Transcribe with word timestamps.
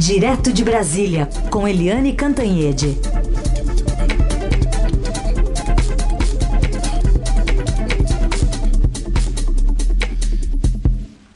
Direto 0.00 0.50
de 0.50 0.64
Brasília, 0.64 1.28
com 1.50 1.68
Eliane 1.68 2.14
Cantanhede. 2.14 2.96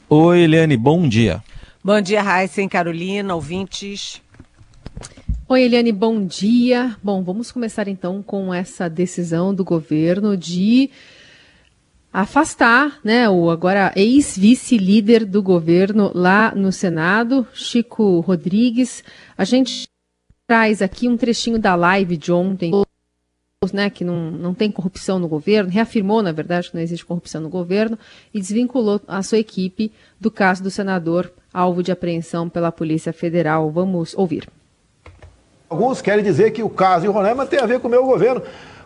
Oi, 0.09 0.39
Eliane, 0.39 0.75
bom 0.75 1.07
dia. 1.07 1.43
Bom 1.83 2.01
dia, 2.01 2.23
Raíssa 2.23 2.63
e 2.63 2.67
Carolina, 2.67 3.35
ouvintes. 3.35 4.19
Oi, 5.47 5.61
Eliane, 5.61 5.91
bom 5.91 6.25
dia. 6.25 6.97
Bom, 7.03 7.23
vamos 7.23 7.51
começar 7.51 7.87
então 7.87 8.23
com 8.23 8.51
essa 8.51 8.89
decisão 8.89 9.53
do 9.53 9.63
governo 9.63 10.35
de 10.35 10.89
afastar, 12.15 12.97
né, 13.03 13.29
o 13.29 13.49
agora 13.49 13.91
ex-vice-líder 13.93 15.25
do 15.25 15.43
governo 15.43 16.11
lá 16.15 16.55
no 16.55 16.71
Senado, 16.71 17.45
Chico 17.53 18.21
Rodrigues. 18.21 19.03
A 19.37 19.43
gente 19.43 19.85
traz 20.47 20.81
aqui 20.81 21.09
um 21.09 21.17
trechinho 21.17 21.59
da 21.59 21.75
live 21.75 22.15
de 22.15 22.31
ontem, 22.31 22.71
né, 23.73 23.89
que 23.89 24.05
não, 24.05 24.31
não 24.31 24.53
tem 24.53 24.71
corrupção 24.71 25.19
no 25.19 25.27
governo, 25.27 25.69
reafirmou, 25.69 26.23
na 26.23 26.31
verdade, 26.31 26.69
que 26.69 26.75
não 26.75 26.81
existe 26.81 27.05
corrupção 27.05 27.41
no 27.41 27.49
governo 27.49 27.99
e 28.33 28.39
desvinculou 28.39 29.01
a 29.09 29.21
sua 29.21 29.39
equipe 29.39 29.91
do 30.17 30.31
caso 30.31 30.63
do 30.63 30.71
senador 30.71 31.29
alvo 31.53 31.83
de 31.83 31.91
apreensão 31.91 32.47
pela 32.47 32.71
Polícia 32.71 33.11
Federal. 33.11 33.69
Vamos 33.69 34.15
ouvir. 34.15 34.47
Alguns 35.69 36.01
querem 36.01 36.23
dizer 36.23 36.51
que 36.51 36.63
o 36.63 36.69
caso 36.69 37.05
em 37.05 37.09
Roraima 37.09 37.45
tem 37.45 37.59
a 37.59 37.65
ver 37.65 37.81
com 37.81 37.89
o 37.89 37.91
meu 37.91 38.05
governo, 38.05 38.41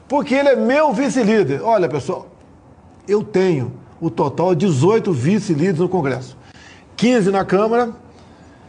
porque 0.07 0.34
ele 0.34 0.49
é 0.49 0.55
meu 0.55 0.91
vice-líder. 0.93 1.61
Olha, 1.61 1.87
pessoal, 1.87 2.38
eu 3.09 3.23
tenho 3.23 3.73
o 3.99 4.09
total 4.09 4.54
de 4.54 4.68
18 4.68 5.12
vice-líderes 5.12 5.80
no 5.80 5.90
Congresso. 5.90 6.38
15 6.95 7.32
na 7.32 7.44
Câmara, 7.44 7.91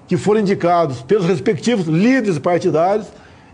que 0.09 0.17
foram 0.17 0.41
indicados 0.41 1.03
pelos 1.03 1.27
respectivos 1.27 1.87
líderes 1.87 2.39
partidários, 2.39 3.07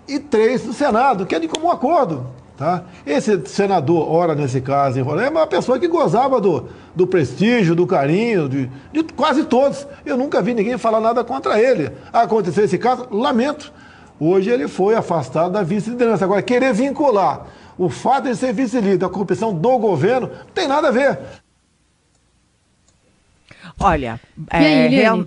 e 0.09 0.21
três 0.21 0.65
no 0.65 0.73
Senado, 0.73 1.27
que 1.27 1.35
é 1.35 1.41
de 1.41 1.49
comum 1.49 1.71
acordo. 1.71 2.27
Tá? 2.57 2.85
Esse 3.05 3.43
senador, 3.47 4.11
ora 4.11 4.35
nesse 4.35 4.63
caso 4.63 4.99
em 4.99 5.03
é 5.03 5.29
uma 5.29 5.47
pessoa 5.47 5.79
que 5.79 5.87
gozava 5.87 6.41
do, 6.41 6.67
do 6.95 7.07
prestígio, 7.07 7.75
do 7.75 7.87
carinho, 7.87 8.49
de, 8.49 8.71
de 8.93 9.03
quase 9.15 9.45
todos. 9.45 9.87
Eu 10.07 10.17
nunca 10.17 10.41
vi 10.41 10.55
ninguém 10.55 10.79
falar 10.79 11.01
nada 11.01 11.23
contra 11.23 11.61
ele. 11.61 11.91
Aconteceu 12.11 12.65
esse 12.65 12.79
caso, 12.79 13.07
lamento. 13.11 13.71
Hoje 14.19 14.49
ele 14.49 14.69
foi 14.69 14.95
afastado 14.95 15.53
da 15.53 15.63
vice-liderança. 15.63 16.25
Agora, 16.25 16.41
querer 16.41 16.73
vincular 16.73 17.47
o 17.79 17.89
fato 17.89 18.25
de 18.25 18.37
ser 18.37 18.53
vice-líder, 18.53 19.05
a 19.05 19.09
corrupção 19.09 19.55
do 19.55 19.79
governo, 19.79 20.29
não 20.29 20.53
tem 20.55 20.67
nada 20.67 20.89
a 20.89 20.91
ver. 20.91 21.19
Olha, 23.79 24.21
é, 24.51 24.89
real, 24.89 25.27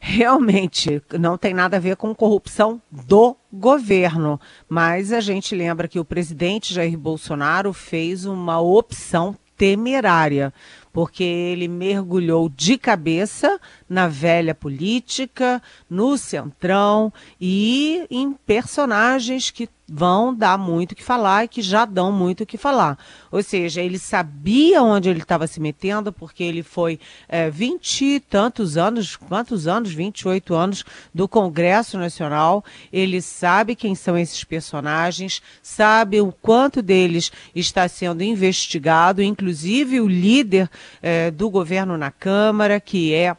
realmente 0.00 1.02
não 1.18 1.36
tem 1.36 1.52
nada 1.52 1.76
a 1.76 1.80
ver 1.80 1.96
com 1.96 2.14
corrupção 2.14 2.80
do 2.90 3.36
governo, 3.52 4.40
mas 4.68 5.12
a 5.12 5.20
gente 5.20 5.54
lembra 5.54 5.88
que 5.88 5.98
o 5.98 6.04
presidente 6.04 6.72
Jair 6.72 6.96
Bolsonaro 6.96 7.72
fez 7.72 8.24
uma 8.24 8.60
opção 8.60 9.36
temerária 9.56 10.52
porque 10.92 11.24
ele 11.24 11.68
mergulhou 11.68 12.48
de 12.48 12.78
cabeça 12.78 13.60
na 13.88 14.08
velha 14.08 14.54
política, 14.54 15.62
no 15.88 16.18
centrão 16.18 17.12
e 17.40 18.06
em 18.10 18.32
personagens 18.32 19.50
que 19.50 19.68
vão 19.90 20.34
dar 20.34 20.58
muito 20.58 20.92
o 20.92 20.94
que 20.94 21.02
falar 21.02 21.44
e 21.44 21.48
que 21.48 21.62
já 21.62 21.86
dão 21.86 22.12
muito 22.12 22.42
o 22.42 22.46
que 22.46 22.58
falar. 22.58 22.98
Ou 23.32 23.42
seja, 23.42 23.80
ele 23.80 23.98
sabia 23.98 24.82
onde 24.82 25.08
ele 25.08 25.20
estava 25.20 25.46
se 25.46 25.58
metendo, 25.58 26.12
porque 26.12 26.44
ele 26.44 26.62
foi 26.62 27.00
é, 27.26 27.48
vinte 27.48 28.04
e 28.04 28.20
tantos 28.20 28.76
anos, 28.76 29.16
quantos 29.16 29.66
anos? 29.66 29.92
28 29.92 30.54
anos 30.54 30.84
do 31.14 31.26
Congresso 31.26 31.96
Nacional. 31.96 32.62
Ele 32.92 33.22
sabe 33.22 33.74
quem 33.74 33.94
são 33.94 34.18
esses 34.18 34.44
personagens, 34.44 35.40
sabe 35.62 36.20
o 36.20 36.32
quanto 36.32 36.82
deles 36.82 37.32
está 37.54 37.88
sendo 37.88 38.22
investigado, 38.22 39.22
inclusive 39.22 40.00
o 40.00 40.08
líder 40.08 40.68
é, 41.00 41.30
do 41.30 41.48
governo 41.48 41.96
na 41.96 42.10
Câmara, 42.10 42.78
que 42.78 43.14
é 43.14 43.34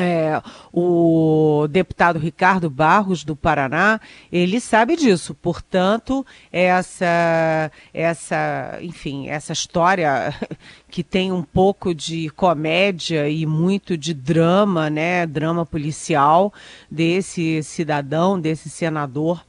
é, 0.00 0.40
o 0.72 1.66
deputado 1.68 2.20
Ricardo 2.20 2.70
Barros, 2.70 3.24
do 3.24 3.34
Paraná, 3.34 4.00
ele 4.30 4.60
sabe 4.60 4.94
disso. 4.94 5.34
Portanto, 5.34 6.24
essa, 6.52 7.72
essa, 7.92 8.78
enfim, 8.80 9.28
essa 9.28 9.52
história 9.52 10.32
que 10.88 11.02
tem 11.02 11.32
um 11.32 11.42
pouco 11.42 11.92
de 11.92 12.30
comédia 12.30 13.28
e 13.28 13.44
muito 13.44 13.98
de 13.98 14.14
drama, 14.14 14.88
né, 14.88 15.26
drama 15.26 15.66
policial 15.66 16.52
desse 16.88 17.60
cidadão, 17.64 18.40
desse 18.40 18.70
senador 18.70 19.44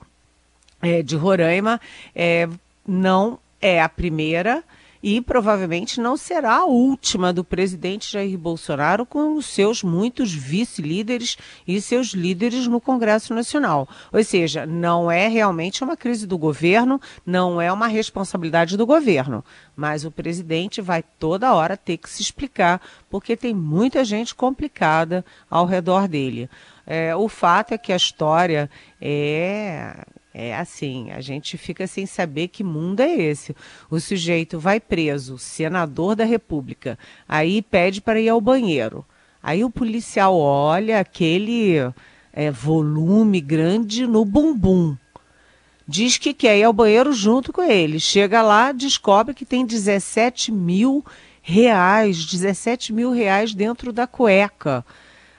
é, 0.81 1.03
de 1.03 1.15
Roraima, 1.15 1.79
é, 2.15 2.49
não 2.87 3.37
é 3.61 3.83
a 3.83 3.87
primeira 3.87 4.63
e 5.01 5.21
provavelmente 5.21 5.99
não 5.99 6.17
será 6.17 6.57
a 6.57 6.65
última 6.65 7.31
do 7.31 7.43
presidente 7.43 8.11
Jair 8.11 8.37
Bolsonaro 8.37 9.05
com 9.05 9.35
os 9.35 9.45
seus 9.45 9.81
muitos 9.81 10.33
vice-líderes 10.33 11.37
e 11.67 11.79
seus 11.81 12.07
líderes 12.09 12.67
no 12.67 12.81
Congresso 12.81 13.33
Nacional. 13.33 13.87
Ou 14.11 14.23
seja, 14.23 14.65
não 14.65 15.09
é 15.09 15.27
realmente 15.27 15.83
uma 15.83 15.95
crise 15.95 16.27
do 16.27 16.37
governo, 16.37 16.99
não 17.25 17.61
é 17.61 17.71
uma 17.71 17.87
responsabilidade 17.87 18.75
do 18.75 18.85
governo, 18.85 19.43
mas 19.75 20.03
o 20.03 20.11
presidente 20.11 20.81
vai 20.81 21.03
toda 21.17 21.53
hora 21.53 21.77
ter 21.77 21.97
que 21.97 22.09
se 22.09 22.21
explicar 22.21 22.81
porque 23.09 23.37
tem 23.37 23.53
muita 23.53 24.03
gente 24.03 24.35
complicada 24.35 25.23
ao 25.49 25.65
redor 25.65 26.07
dele. 26.07 26.49
É, 26.85 27.15
o 27.15 27.29
fato 27.29 27.73
é 27.73 27.77
que 27.77 27.93
a 27.93 27.97
história 27.97 28.69
é 28.99 30.05
é 30.39 30.55
assim, 30.55 31.11
a 31.11 31.19
gente 31.19 31.57
fica 31.57 31.85
sem 31.85 32.05
saber 32.05 32.47
que 32.47 32.63
mundo 32.63 33.01
é 33.01 33.13
esse. 33.13 33.53
O 33.91 33.99
sujeito 33.99 34.57
vai 34.57 34.79
preso, 34.79 35.37
senador 35.37 36.15
da 36.15 36.23
República, 36.23 36.97
aí 37.27 37.61
pede 37.61 37.99
para 37.99 38.21
ir 38.21 38.29
ao 38.29 38.39
banheiro. 38.39 39.05
Aí 39.43 39.65
o 39.65 39.69
policial 39.69 40.37
olha 40.37 40.99
aquele 40.99 41.75
é, 42.31 42.49
volume 42.49 43.41
grande 43.41 44.07
no 44.07 44.23
bumbum. 44.23 44.95
Diz 45.85 46.17
que 46.17 46.33
quer 46.33 46.57
ir 46.57 46.63
ao 46.63 46.71
banheiro 46.71 47.11
junto 47.11 47.51
com 47.51 47.63
ele. 47.63 47.99
Chega 47.99 48.41
lá, 48.41 48.71
descobre 48.71 49.33
que 49.33 49.45
tem 49.45 49.65
17 49.65 50.53
mil 50.53 51.03
reais, 51.41 52.25
17 52.25 52.93
mil 52.93 53.11
reais 53.11 53.53
dentro 53.53 53.91
da 53.91 54.07
cueca. 54.07 54.85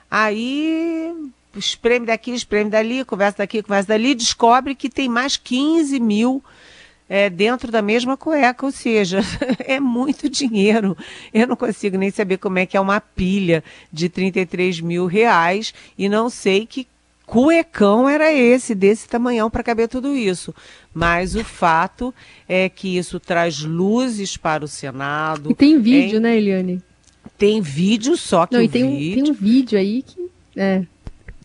Aí 0.09 1.31
espreme 1.55 2.05
daqui, 2.05 2.31
espreme 2.31 2.69
dali, 2.69 3.03
conversa 3.05 3.39
daqui, 3.39 3.61
conversa 3.61 3.89
dali, 3.89 4.15
descobre 4.15 4.75
que 4.75 4.89
tem 4.89 5.09
mais 5.09 5.37
15 5.37 5.99
mil 5.99 6.43
é, 7.09 7.29
dentro 7.29 7.69
da 7.71 7.81
mesma 7.81 8.15
cueca, 8.15 8.65
ou 8.65 8.71
seja, 8.71 9.19
é 9.67 9.81
muito 9.81 10.29
dinheiro. 10.29 10.97
Eu 11.33 11.45
não 11.45 11.57
consigo 11.57 11.97
nem 11.97 12.09
saber 12.09 12.37
como 12.37 12.57
é 12.57 12.65
que 12.65 12.77
é 12.77 12.79
uma 12.79 13.01
pilha 13.01 13.61
de 13.91 14.07
33 14.07 14.79
mil 14.79 15.05
reais 15.07 15.73
e 15.97 16.07
não 16.07 16.29
sei 16.29 16.65
que 16.65 16.87
cuecão 17.25 18.07
era 18.07 18.31
esse, 18.31 18.73
desse 18.73 19.09
tamanhão 19.09 19.49
para 19.49 19.61
caber 19.61 19.89
tudo 19.89 20.15
isso. 20.15 20.55
Mas 20.93 21.35
o 21.35 21.43
fato 21.43 22.13
é 22.47 22.69
que 22.69 22.97
isso 22.97 23.19
traz 23.19 23.59
luzes 23.59 24.37
para 24.37 24.63
o 24.63 24.67
Senado. 24.67 25.51
E 25.51 25.55
tem 25.55 25.81
vídeo, 25.81 26.19
né, 26.21 26.37
Eliane? 26.37 26.81
Tem 27.37 27.59
vídeo, 27.61 28.15
só 28.15 28.45
que 28.45 28.53
não, 28.53 28.61
e 28.61 28.69
tem 28.69 28.97
vídeo... 28.97 29.21
Um, 29.21 29.23
tem 29.25 29.31
um 29.33 29.35
vídeo 29.35 29.77
aí 29.77 30.01
que... 30.01 30.29
É. 30.55 30.83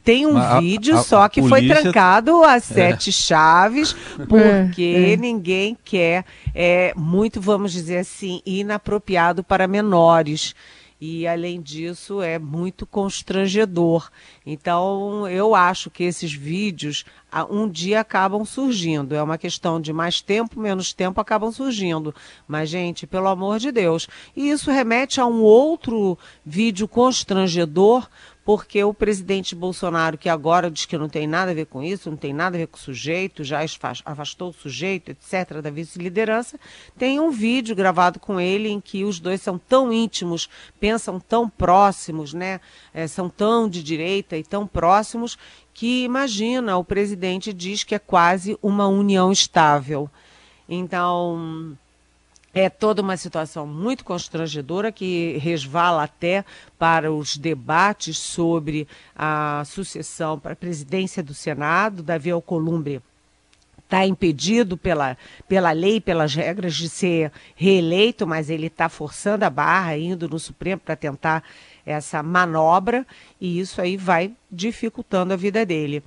Tem 0.06 0.24
um 0.24 0.34
Mas 0.34 0.60
vídeo, 0.60 0.96
a, 0.96 1.00
a, 1.00 1.02
só 1.02 1.28
que 1.28 1.40
polícia... 1.40 1.74
foi 1.74 1.82
trancado 1.82 2.44
a 2.44 2.54
é. 2.54 2.60
sete 2.60 3.10
é. 3.10 3.12
chaves, 3.12 3.92
porque 4.28 5.14
é. 5.14 5.16
ninguém 5.16 5.76
quer, 5.84 6.24
é 6.54 6.94
muito, 6.96 7.40
vamos 7.40 7.72
dizer 7.72 7.98
assim, 7.98 8.40
inapropriado 8.46 9.42
para 9.42 9.66
menores. 9.66 10.54
E, 10.98 11.26
além 11.26 11.60
disso, 11.60 12.22
é 12.22 12.38
muito 12.38 12.86
constrangedor. 12.86 14.08
Então, 14.46 15.28
eu 15.28 15.54
acho 15.54 15.90
que 15.90 16.04
esses 16.04 16.32
vídeos 16.32 17.04
um 17.50 17.68
dia 17.68 18.00
acabam 18.00 18.44
surgindo. 18.46 19.14
É 19.14 19.22
uma 19.22 19.36
questão 19.36 19.78
de 19.78 19.92
mais 19.92 20.22
tempo, 20.22 20.58
menos 20.58 20.94
tempo, 20.94 21.20
acabam 21.20 21.52
surgindo. 21.52 22.14
Mas, 22.48 22.70
gente, 22.70 23.06
pelo 23.06 23.28
amor 23.28 23.58
de 23.58 23.70
Deus. 23.70 24.08
E 24.34 24.48
isso 24.48 24.70
remete 24.70 25.20
a 25.20 25.26
um 25.26 25.42
outro 25.42 26.16
vídeo 26.44 26.88
constrangedor, 26.88 28.08
porque 28.46 28.82
o 28.84 28.94
presidente 28.94 29.56
Bolsonaro, 29.56 30.16
que 30.16 30.28
agora 30.28 30.70
diz 30.70 30.86
que 30.86 30.96
não 30.96 31.08
tem 31.08 31.26
nada 31.26 31.50
a 31.50 31.54
ver 31.54 31.66
com 31.66 31.82
isso, 31.82 32.08
não 32.08 32.16
tem 32.16 32.32
nada 32.32 32.56
a 32.56 32.60
ver 32.60 32.68
com 32.68 32.76
o 32.76 32.80
sujeito, 32.80 33.42
já 33.42 33.58
afastou 34.04 34.50
o 34.50 34.52
sujeito, 34.52 35.10
etc., 35.10 35.60
da 35.60 35.68
vice-liderança, 35.68 36.56
tem 36.96 37.18
um 37.18 37.32
vídeo 37.32 37.74
gravado 37.74 38.20
com 38.20 38.40
ele 38.40 38.68
em 38.68 38.80
que 38.80 39.02
os 39.02 39.18
dois 39.18 39.42
são 39.42 39.58
tão 39.58 39.92
íntimos, 39.92 40.48
pensam 40.78 41.18
tão 41.18 41.50
próximos, 41.50 42.32
né? 42.32 42.60
É, 42.94 43.08
são 43.08 43.28
tão 43.28 43.68
de 43.68 43.82
direita 43.82 44.36
e 44.36 44.44
tão 44.44 44.64
próximos, 44.64 45.36
que 45.74 46.04
imagina, 46.04 46.76
o 46.76 46.84
presidente 46.84 47.52
diz 47.52 47.82
que 47.82 47.96
é 47.96 47.98
quase 47.98 48.56
uma 48.62 48.86
união 48.86 49.32
estável. 49.32 50.08
Então 50.68 51.76
é 52.58 52.70
toda 52.70 53.02
uma 53.02 53.18
situação 53.18 53.66
muito 53.66 54.02
constrangedora 54.02 54.90
que 54.90 55.36
resvala 55.36 56.04
até 56.04 56.42
para 56.78 57.12
os 57.12 57.36
debates 57.36 58.16
sobre 58.16 58.88
a 59.14 59.62
sucessão 59.66 60.38
para 60.38 60.54
a 60.54 60.56
presidência 60.56 61.22
do 61.22 61.34
Senado. 61.34 62.02
Davi 62.02 62.30
Alcolumbre 62.30 63.02
está 63.84 64.06
impedido 64.06 64.74
pela, 64.74 65.18
pela 65.46 65.70
lei, 65.72 66.00
pelas 66.00 66.34
regras 66.34 66.74
de 66.74 66.88
ser 66.88 67.30
reeleito, 67.54 68.26
mas 68.26 68.48
ele 68.48 68.68
está 68.68 68.88
forçando 68.88 69.44
a 69.44 69.50
barra, 69.50 69.98
indo 69.98 70.26
no 70.26 70.38
Supremo 70.38 70.80
para 70.80 70.96
tentar 70.96 71.44
essa 71.84 72.22
manobra, 72.22 73.06
e 73.38 73.60
isso 73.60 73.82
aí 73.82 73.98
vai 73.98 74.32
dificultando 74.50 75.34
a 75.34 75.36
vida 75.36 75.66
dele. 75.66 76.02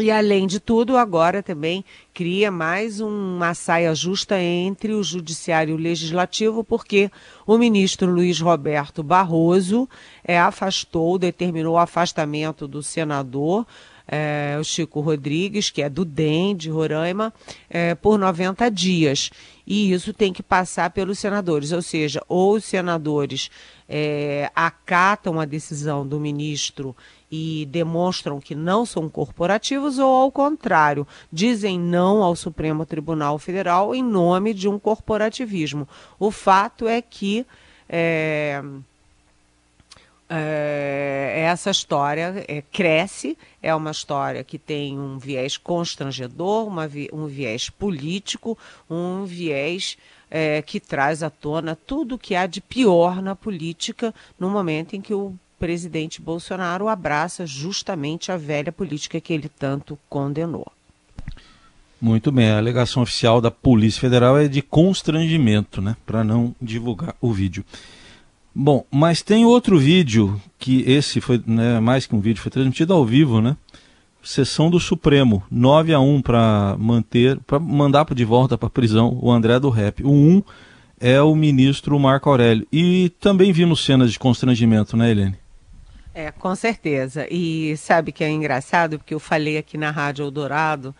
E, 0.00 0.12
além 0.12 0.46
de 0.46 0.60
tudo, 0.60 0.96
agora 0.96 1.42
também 1.42 1.84
cria 2.14 2.52
mais 2.52 3.00
uma 3.00 3.52
saia 3.52 3.92
justa 3.96 4.40
entre 4.40 4.92
o 4.92 5.02
Judiciário 5.02 5.72
e 5.72 5.74
o 5.74 5.82
Legislativo, 5.82 6.62
porque 6.62 7.10
o 7.44 7.58
ministro 7.58 8.08
Luiz 8.08 8.40
Roberto 8.40 9.02
Barroso 9.02 9.88
é, 10.22 10.38
afastou, 10.38 11.18
determinou 11.18 11.74
o 11.74 11.78
afastamento 11.78 12.68
do 12.68 12.80
senador. 12.80 13.66
É, 14.06 14.56
o 14.58 14.64
Chico 14.64 15.00
Rodrigues, 15.00 15.68
que 15.68 15.82
é 15.82 15.88
do 15.90 16.02
DEM 16.02 16.56
de 16.56 16.70
Roraima, 16.70 17.34
é, 17.68 17.94
por 17.94 18.18
90 18.18 18.70
dias. 18.70 19.30
E 19.66 19.92
isso 19.92 20.14
tem 20.14 20.32
que 20.32 20.42
passar 20.42 20.90
pelos 20.90 21.18
senadores, 21.18 21.72
ou 21.72 21.82
seja, 21.82 22.22
ou 22.26 22.54
os 22.54 22.64
senadores 22.64 23.50
é, 23.86 24.50
acatam 24.54 25.40
a 25.40 25.44
decisão 25.44 26.06
do 26.06 26.18
ministro 26.18 26.96
e 27.30 27.66
demonstram 27.66 28.40
que 28.40 28.54
não 28.54 28.86
são 28.86 29.08
corporativos, 29.08 29.98
ou 29.98 30.22
ao 30.22 30.32
contrário, 30.32 31.06
dizem 31.32 31.78
não 31.78 32.22
ao 32.22 32.34
Supremo 32.34 32.86
Tribunal 32.86 33.38
Federal 33.38 33.94
em 33.94 34.02
nome 34.02 34.54
de 34.54 34.68
um 34.68 34.78
corporativismo. 34.78 35.86
O 36.18 36.30
fato 36.30 36.88
é 36.88 37.02
que 37.02 37.44
é, 37.88 38.62
é, 40.28 41.44
essa 41.46 41.70
história 41.70 42.44
é, 42.46 42.62
cresce, 42.62 43.36
é 43.62 43.74
uma 43.74 43.90
história 43.90 44.44
que 44.44 44.58
tem 44.58 44.98
um 44.98 45.18
viés 45.18 45.56
constrangedor, 45.56 46.66
uma, 46.66 46.88
um 47.12 47.26
viés 47.26 47.70
político, 47.70 48.56
um 48.90 49.24
viés 49.24 49.96
é, 50.30 50.60
que 50.62 50.78
traz 50.78 51.22
à 51.22 51.30
tona 51.30 51.74
tudo 51.74 52.14
o 52.14 52.18
que 52.18 52.34
há 52.34 52.46
de 52.46 52.60
pior 52.60 53.22
na 53.22 53.34
política 53.34 54.14
no 54.38 54.50
momento 54.50 54.94
em 54.94 55.00
que 55.00 55.14
o 55.14 55.34
presidente 55.58 56.20
Bolsonaro 56.20 56.88
abraça 56.88 57.46
justamente 57.46 58.30
a 58.30 58.36
velha 58.36 58.72
política 58.72 59.20
que 59.20 59.32
ele 59.32 59.48
tanto 59.48 59.98
condenou. 60.08 60.70
Muito 62.00 62.30
bem, 62.30 62.48
a 62.48 62.58
alegação 62.58 63.02
oficial 63.02 63.40
da 63.40 63.50
Polícia 63.50 64.00
Federal 64.00 64.38
é 64.38 64.46
de 64.46 64.62
constrangimento, 64.62 65.82
né, 65.82 65.96
para 66.06 66.22
não 66.22 66.54
divulgar 66.62 67.14
o 67.20 67.32
vídeo. 67.32 67.64
Bom, 68.54 68.84
mas 68.90 69.20
tem 69.20 69.44
outro 69.44 69.78
vídeo 69.78 70.40
que 70.58 70.82
esse 70.86 71.20
foi 71.20 71.42
né, 71.44 71.80
mais 71.80 72.06
que 72.06 72.14
um 72.14 72.20
vídeo, 72.20 72.40
foi 72.40 72.50
transmitido 72.50 72.92
ao 72.92 73.04
vivo, 73.04 73.40
né? 73.40 73.56
Sessão 74.22 74.68
do 74.68 74.80
Supremo, 74.80 75.42
9 75.50 75.94
a 75.94 76.00
1 76.00 76.22
para 76.22 76.76
manter, 76.78 77.38
para 77.46 77.58
mandar 77.58 78.04
de 78.12 78.24
volta 78.24 78.58
para 78.58 78.68
prisão 78.68 79.16
o 79.22 79.30
André 79.30 79.58
do 79.58 79.70
Rep. 79.70 80.02
O 80.02 80.10
1 80.10 80.42
é 81.00 81.22
o 81.22 81.34
ministro 81.34 81.98
Marco 81.98 82.28
Aurélio. 82.28 82.66
E 82.72 83.10
também 83.20 83.52
vimos 83.52 83.84
cenas 83.84 84.12
de 84.12 84.18
constrangimento, 84.18 84.96
né, 84.96 85.10
Helene? 85.10 85.36
É, 86.18 86.32
com 86.32 86.52
certeza. 86.56 87.28
E 87.30 87.76
sabe 87.76 88.10
que 88.10 88.24
é 88.24 88.28
engraçado, 88.28 88.98
porque 88.98 89.14
eu 89.14 89.20
falei 89.20 89.56
aqui 89.56 89.78
na 89.78 89.92
Rádio 89.92 90.24
Eldorado, 90.24 90.92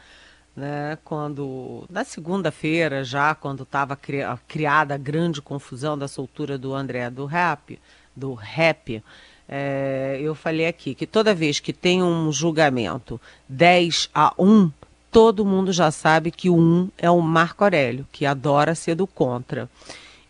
né, 0.55 0.97
quando, 1.03 1.85
na 1.91 2.05
segunda-feira, 2.05 3.03
já 3.03 3.35
quando 3.35 3.65
estava 3.65 3.97
cri, 3.97 4.19
criada 4.47 4.95
a 4.95 4.97
grande 4.97 5.43
confusão 5.43 5.99
da 5.99 6.07
soltura 6.07 6.57
do 6.57 6.73
André 6.73 7.11
do 7.11 7.27
rap, 7.27 7.81
do 8.15 8.33
rap, 8.33 9.03
é, 9.49 10.21
eu 10.23 10.37
falei 10.37 10.69
aqui 10.69 10.95
que 10.95 11.05
toda 11.05 11.35
vez 11.35 11.59
que 11.59 11.73
tem 11.73 12.01
um 12.01 12.31
julgamento 12.31 13.21
10 13.49 14.11
a 14.15 14.33
1, 14.39 14.71
todo 15.11 15.45
mundo 15.45 15.73
já 15.73 15.91
sabe 15.91 16.31
que 16.31 16.49
o 16.49 16.57
1 16.57 16.91
é 16.97 17.11
o 17.11 17.21
Marco 17.21 17.65
Aurélio, 17.65 18.07
que 18.13 18.25
adora 18.25 18.73
ser 18.73 18.95
do 18.95 19.05
contra. 19.05 19.69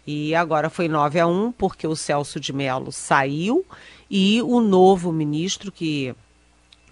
E 0.07 0.35
agora 0.35 0.71
foi 0.71 0.89
9 0.89 1.21
a 1.21 1.27
1 1.27 1.53
porque 1.53 1.87
o 1.87 1.95
Celso 1.95 2.41
de 2.41 2.55
Mello 2.55 2.91
saiu 2.91 3.67
e 4.11 4.41
o 4.43 4.61
novo 4.61 5.13
ministro, 5.13 5.71
que 5.71 6.15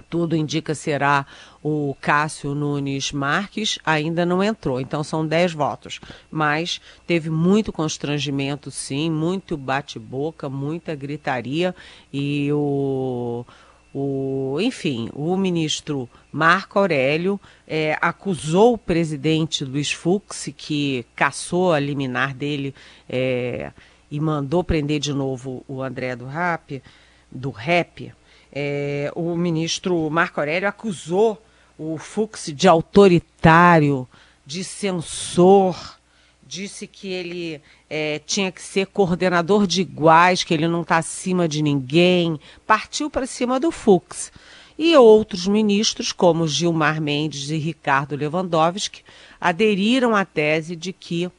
tudo 0.09 0.37
indica 0.37 0.75
será 0.75 1.27
o 1.63 1.97
Cássio 2.01 2.55
Nunes 2.55 3.13
Marques, 3.13 3.79
ainda 3.85 4.25
não 4.25 4.43
entrou. 4.43 4.81
Então 4.81 5.03
são 5.03 5.27
10 5.27 5.53
votos. 5.53 6.01
Mas 6.31 6.81
teve 7.07 7.31
muito 7.31 7.73
constrangimento, 7.73 8.71
sim, 8.71 9.11
muito 9.11 9.57
bate-boca, 9.57 10.49
muita 10.49 10.95
gritaria. 10.95 11.75
E 12.13 12.51
o, 12.53 13.45
o, 13.93 14.59
enfim, 14.61 15.09
o 15.15 15.37
ministro 15.37 16.09
Marco 16.31 16.79
Aurélio 16.79 17.41
é, 17.67 17.97
acusou 18.01 18.75
o 18.75 18.79
presidente 18.79 19.65
Luiz 19.65 19.91
Fux, 19.91 20.51
que 20.57 21.05
caçou 21.17 21.73
a 21.73 21.81
liminar 21.81 22.35
dele 22.35 22.75
é, 23.09 23.73
e 24.11 24.21
mandou 24.21 24.63
prender 24.63 25.01
de 25.01 25.13
novo 25.13 25.65
o 25.67 25.83
André 25.83 26.15
do 26.15 26.27
Rap, 26.27 26.83
do 27.31 27.51
rap, 27.51 28.13
é, 28.53 29.11
o 29.15 29.37
ministro 29.37 30.09
Marco 30.11 30.41
Aurélio 30.41 30.69
acusou 30.69 31.43
o 31.79 31.99
Fux 31.99 32.51
de 32.55 32.67
autoritário, 32.67 34.09
de 34.47 34.65
censor, 34.65 35.99
disse 36.47 36.87
que 36.87 37.09
ele 37.09 37.61
é, 37.91 38.21
tinha 38.21 38.51
que 38.51 38.63
ser 38.63 38.87
coordenador 38.87 39.67
de 39.67 39.81
iguais, 39.81 40.45
que 40.45 40.55
ele 40.55 40.69
não 40.69 40.83
está 40.83 40.97
acima 40.97 41.49
de 41.49 41.61
ninguém, 41.61 42.41
partiu 42.67 43.11
para 43.11 43.27
cima 43.27 43.61
do 43.61 43.71
Fux. 43.71 44.33
E 44.79 44.97
outros 44.97 45.47
ministros, 45.47 46.13
como 46.13 46.47
Gilmar 46.47 47.01
Mendes 47.01 47.51
e 47.51 47.57
Ricardo 47.57 48.15
Lewandowski, 48.15 49.03
aderiram 49.41 50.15
à 50.15 50.25
tese 50.25 50.77
de 50.77 50.93
que 50.93 51.31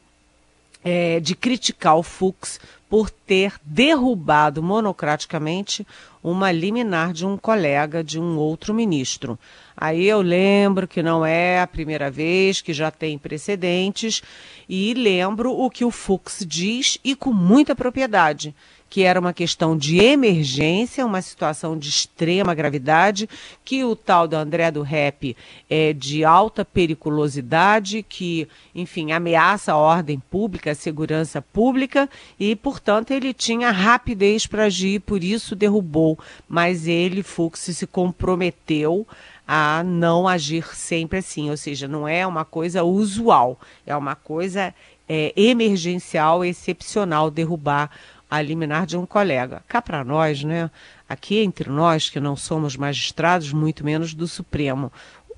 é, 0.84 1.20
de 1.20 1.36
criticar 1.36 1.98
o 1.98 2.04
Fux 2.04 2.60
por 2.90 3.10
ter 3.10 3.54
derrubado 3.64 4.64
monocraticamente 4.64 5.86
uma 6.24 6.52
liminar 6.52 7.14
de 7.14 7.26
um 7.26 7.38
colega 7.38 8.04
de 8.04 8.20
um 8.20 8.38
outro 8.38 8.74
ministro. 8.74 9.38
Aí 9.80 10.06
eu 10.06 10.22
lembro 10.22 10.88
que 10.88 11.04
não 11.04 11.24
é 11.24 11.62
a 11.62 11.68
primeira 11.68 12.10
vez, 12.10 12.62
que 12.62 12.74
já 12.74 12.90
tem 12.90 13.16
precedentes, 13.18 14.24
e 14.68 14.94
lembro 14.96 15.52
o 15.52 15.70
que 15.70 15.86
o 15.86 15.92
Fux 15.92 16.44
diz 16.48 16.98
e 17.04 17.16
com 17.16 17.32
muita 17.32 17.76
propriedade 17.76 18.56
que 18.90 19.04
era 19.04 19.20
uma 19.20 19.34
questão 19.34 19.78
de 19.78 19.98
emergência, 19.98 21.06
uma 21.06 21.22
situação 21.22 21.78
de 21.78 21.90
extrema 21.90 22.54
gravidade, 22.54 23.30
que 23.64 23.84
o 23.84 23.96
tal 23.96 24.28
do 24.28 24.36
André 24.36 24.72
do 24.72 24.82
Rep 24.82 25.36
é 25.70 25.92
de 25.92 26.24
alta 26.24 26.64
periculosidade, 26.64 28.04
que, 28.08 28.48
enfim, 28.74 29.12
ameaça 29.12 29.74
a 29.74 29.78
ordem 29.78 30.20
pública, 30.20 30.72
a 30.72 30.76
segurança 30.76 31.42
pública, 31.42 32.10
e, 32.40 32.56
portanto, 32.56 33.12
ele 33.12 33.34
tinha 33.34 33.72
rapidez 33.72 34.48
para 34.48 34.66
agir, 34.66 35.02
por 35.02 35.24
isso 35.24 35.56
derrubou. 35.56 36.18
Mas 36.48 36.88
ele, 36.88 37.24
Fux, 37.24 37.60
se 37.60 37.86
comprometeu 37.86 39.06
a 39.48 39.82
não 39.84 40.28
agir 40.28 40.76
sempre 40.76 41.20
assim, 41.20 41.50
ou 41.50 41.56
seja, 41.56 41.88
não 41.88 42.06
é 42.06 42.28
uma 42.28 42.44
coisa 42.44 42.84
usual, 42.84 43.58
é 43.86 43.96
uma 43.96 44.14
coisa 44.14 44.74
é, 45.08 45.32
emergencial, 45.38 46.44
excepcional 46.44 47.32
derrubar 47.32 47.90
a 48.30 48.42
liminar 48.42 48.86
de 48.86 48.98
um 48.98 49.06
colega. 49.06 49.64
Cá 49.68 49.82
para 49.82 50.04
nós, 50.04 50.44
né? 50.44 50.70
Aqui 51.08 51.40
entre 51.40 51.70
nós, 51.70 52.10
que 52.10 52.20
não 52.20 52.36
somos 52.36 52.76
magistrados, 52.76 53.54
muito 53.54 53.86
menos 53.86 54.14
do 54.14 54.28
Supremo. 54.28 54.92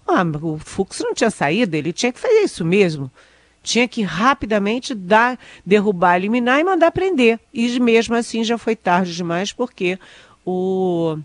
Ah, 0.07 0.23
o 0.41 0.57
Fux 0.57 0.99
não 1.01 1.13
tinha 1.13 1.29
saído, 1.29 1.75
ele 1.75 1.93
tinha 1.93 2.11
que 2.11 2.19
fazer 2.19 2.41
isso 2.41 2.65
mesmo. 2.65 3.11
Tinha 3.61 3.87
que 3.87 4.01
rapidamente 4.01 4.95
dar, 4.95 5.37
derrubar 5.63 6.13
a 6.13 6.17
liminar 6.17 6.59
e 6.59 6.63
mandar 6.63 6.89
prender. 6.91 7.39
E 7.53 7.79
mesmo 7.79 8.15
assim 8.15 8.43
já 8.43 8.57
foi 8.57 8.75
tarde 8.75 9.15
demais, 9.15 9.53
porque 9.53 9.99
o 10.43 11.19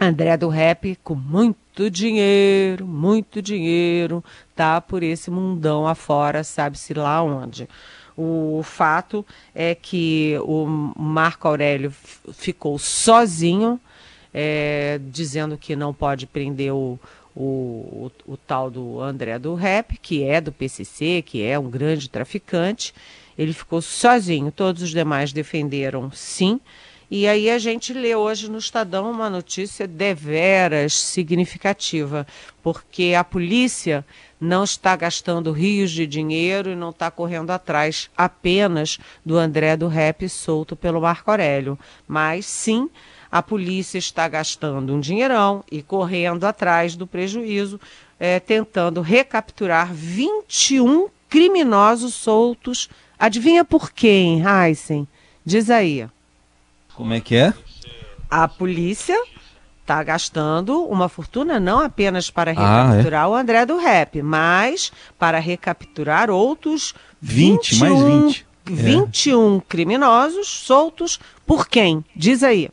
André 0.00 0.36
do 0.36 0.48
Rap, 0.48 0.96
com 1.02 1.14
muito 1.14 1.90
dinheiro, 1.90 2.86
muito 2.86 3.42
dinheiro, 3.42 4.22
tá 4.54 4.80
por 4.80 5.02
esse 5.02 5.30
mundão 5.30 5.88
afora, 5.88 6.44
sabe-se 6.44 6.94
lá 6.94 7.20
onde. 7.22 7.68
O 8.16 8.62
fato 8.62 9.24
é 9.54 9.74
que 9.74 10.36
o 10.42 10.66
Marco 10.66 11.48
Aurélio 11.48 11.92
ficou 12.32 12.78
sozinho, 12.78 13.80
é, 14.32 15.00
dizendo 15.10 15.58
que 15.58 15.74
não 15.74 15.92
pode 15.92 16.26
prender 16.26 16.72
o, 16.72 16.98
o, 17.34 18.10
o, 18.26 18.32
o, 18.32 18.36
tal 18.36 18.70
do 18.70 19.00
André 19.00 19.38
do 19.38 19.54
Rep, 19.54 19.98
que 20.02 20.22
é 20.22 20.40
do 20.40 20.52
PCC, 20.52 21.22
que 21.26 21.42
é 21.42 21.58
um 21.58 21.70
grande 21.70 22.08
traficante. 22.08 22.94
Ele 23.36 23.52
ficou 23.52 23.80
sozinho, 23.80 24.50
todos 24.50 24.82
os 24.82 24.90
demais 24.90 25.32
defenderam 25.32 26.10
sim, 26.12 26.60
E 27.10 27.26
aí 27.26 27.48
a 27.48 27.58
gente 27.58 27.94
lê 27.94 28.14
hoje 28.14 28.50
no 28.50 28.58
Estadão 28.58 29.10
uma 29.10 29.30
notícia 29.30 29.86
deveras 29.86 30.92
significativa, 30.92 32.26
porque 32.62 33.14
a 33.16 33.24
polícia 33.24 34.04
não 34.38 34.62
está 34.62 34.94
gastando 34.94 35.50
rios 35.50 35.90
de 35.90 36.06
dinheiro 36.06 36.70
e 36.70 36.76
não 36.76 36.90
está 36.90 37.10
correndo 37.10 37.50
atrás 37.50 38.10
apenas 38.14 38.98
do 39.24 39.38
André 39.38 39.74
do 39.74 39.88
Rap 39.88 40.28
solto 40.28 40.76
pelo 40.76 41.00
Marco 41.00 41.30
Aurélio, 41.30 41.78
mas 42.06 42.44
sim 42.44 42.90
a 43.32 43.42
polícia 43.42 43.96
está 43.96 44.28
gastando 44.28 44.94
um 44.94 45.00
dinheirão 45.00 45.64
e 45.72 45.82
correndo 45.82 46.44
atrás 46.44 46.94
do 46.94 47.06
prejuízo, 47.06 47.80
é, 48.20 48.38
tentando 48.38 49.00
recapturar 49.00 49.94
21 49.94 51.08
criminosos 51.28 52.12
soltos. 52.12 52.88
Adivinha 53.18 53.64
por 53.64 53.92
quem, 53.92 54.42
Heisen? 54.42 55.08
Diz 55.44 55.70
aí. 55.70 56.06
Como 56.98 57.14
é 57.14 57.20
que 57.20 57.36
é? 57.36 57.54
A 58.28 58.48
polícia 58.48 59.16
está 59.80 60.02
gastando 60.02 60.82
uma 60.82 61.08
fortuna 61.08 61.60
não 61.60 61.78
apenas 61.78 62.28
para 62.28 62.50
recapturar 62.50 63.24
ah, 63.24 63.28
é? 63.28 63.30
o 63.30 63.34
André 63.36 63.64
do 63.64 63.76
Rap, 63.76 64.20
mas 64.20 64.90
para 65.16 65.38
recapturar 65.38 66.28
outros 66.28 66.96
20, 67.22 67.70
21, 67.76 67.78
mais 67.78 68.24
20. 68.24 68.46
21 68.66 69.58
é. 69.58 69.62
criminosos 69.68 70.48
soltos 70.48 71.20
por 71.46 71.68
quem? 71.68 72.04
Diz 72.16 72.42
aí. 72.42 72.68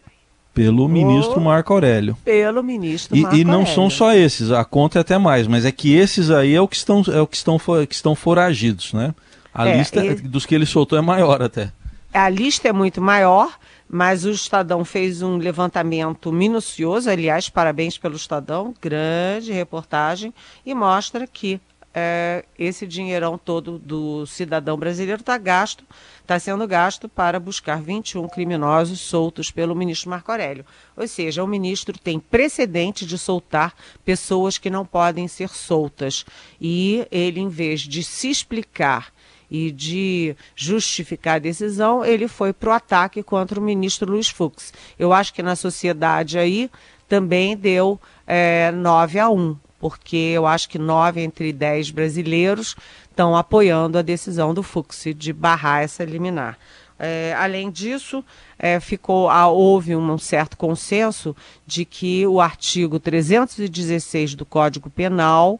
Pelo 0.55 0.87
ministro 0.87 1.39
Marco 1.39 1.71
Aurélio. 1.71 2.17
Pelo 2.25 2.63
ministro 2.63 3.15
e, 3.15 3.21
Marco 3.21 3.37
E 3.37 3.43
não 3.43 3.59
Aurélio. 3.59 3.75
são 3.75 3.89
só 3.91 4.11
esses, 4.11 4.49
a 4.49 4.65
conta 4.65 4.97
é 4.97 5.01
até 5.01 5.19
mais, 5.19 5.45
mas 5.45 5.65
é 5.65 5.71
que 5.71 5.93
esses 5.93 6.31
aí 6.31 6.55
é 6.55 6.59
o 6.59 6.67
que 6.67 6.77
estão, 6.77 7.03
é 7.13 7.21
o 7.21 7.27
que 7.27 7.37
estão, 7.37 7.59
que 7.59 7.93
estão 7.93 8.15
foragidos, 8.15 8.91
né? 8.91 9.13
A 9.53 9.69
é, 9.69 9.77
lista 9.77 10.03
e... 10.03 10.15
dos 10.15 10.47
que 10.47 10.55
ele 10.55 10.65
soltou 10.65 10.97
é 10.97 11.01
maior 11.03 11.43
até. 11.43 11.71
A 12.15 12.29
lista 12.29 12.69
é 12.69 12.71
muito 12.71 13.01
maior, 13.01 13.59
mas 13.89 14.23
o 14.23 14.31
Estadão 14.31 14.85
fez 14.85 15.21
um 15.21 15.35
levantamento 15.35 16.31
minucioso, 16.31 17.09
aliás, 17.09 17.49
parabéns 17.49 17.97
pelo 17.97 18.15
Estadão, 18.15 18.73
grande 18.81 19.51
reportagem, 19.51 20.33
e 20.65 20.73
mostra 20.73 21.27
que 21.27 21.59
é, 21.93 22.45
esse 22.57 22.87
dinheirão 22.87 23.37
todo 23.37 23.77
do 23.77 24.25
cidadão 24.27 24.77
brasileiro 24.77 25.19
está 25.19 25.37
gasto, 25.37 25.83
está 26.21 26.39
sendo 26.39 26.65
gasto 26.65 27.09
para 27.09 27.37
buscar 27.37 27.81
21 27.81 28.29
criminosos 28.29 29.01
soltos 29.01 29.51
pelo 29.51 29.75
ministro 29.75 30.09
Marco 30.09 30.31
Aurélio. 30.31 30.65
Ou 30.95 31.05
seja, 31.09 31.43
o 31.43 31.47
ministro 31.47 31.99
tem 31.99 32.17
precedente 32.17 33.05
de 33.05 33.17
soltar 33.17 33.73
pessoas 34.05 34.57
que 34.57 34.69
não 34.69 34.85
podem 34.85 35.27
ser 35.27 35.49
soltas. 35.49 36.25
E 36.61 37.05
ele, 37.11 37.41
em 37.41 37.49
vez 37.49 37.81
de 37.81 38.05
se 38.05 38.29
explicar 38.29 39.13
e 39.49 39.71
de 39.71 40.35
justificar 40.55 41.35
a 41.35 41.39
decisão, 41.39 42.03
ele 42.03 42.27
foi 42.27 42.53
para 42.53 42.69
o 42.69 42.73
ataque 42.73 43.23
contra 43.23 43.59
o 43.59 43.63
ministro 43.63 44.11
Luiz 44.11 44.29
Fux. 44.29 44.73
Eu 44.97 45.13
acho 45.13 45.33
que 45.33 45.43
na 45.43 45.55
sociedade 45.55 46.37
aí 46.37 46.69
também 47.07 47.55
deu 47.55 47.99
é, 48.25 48.71
9 48.71 49.19
a 49.19 49.29
1, 49.29 49.55
porque 49.79 50.15
eu 50.15 50.45
acho 50.45 50.67
que 50.69 50.79
9 50.79 51.21
entre 51.21 51.53
10 51.53 51.91
brasileiros 51.91 52.75
estão 53.09 53.35
apoiando 53.35 53.97
a 53.97 54.01
decisão 54.01 54.53
do 54.53 54.63
Fux 54.63 55.05
de 55.15 55.31
barrar 55.31 55.83
essa 55.83 56.03
liminar. 56.03 56.57
É, 56.97 57.35
além 57.37 57.69
disso, 57.69 58.23
é, 58.57 58.79
ficou, 58.79 59.29
houve 59.29 59.95
um 59.95 60.17
certo 60.17 60.55
consenso 60.55 61.35
de 61.67 61.83
que 61.83 62.25
o 62.25 62.39
artigo 62.39 62.99
316 62.99 64.33
do 64.33 64.45
Código 64.45 64.89
Penal 64.89 65.59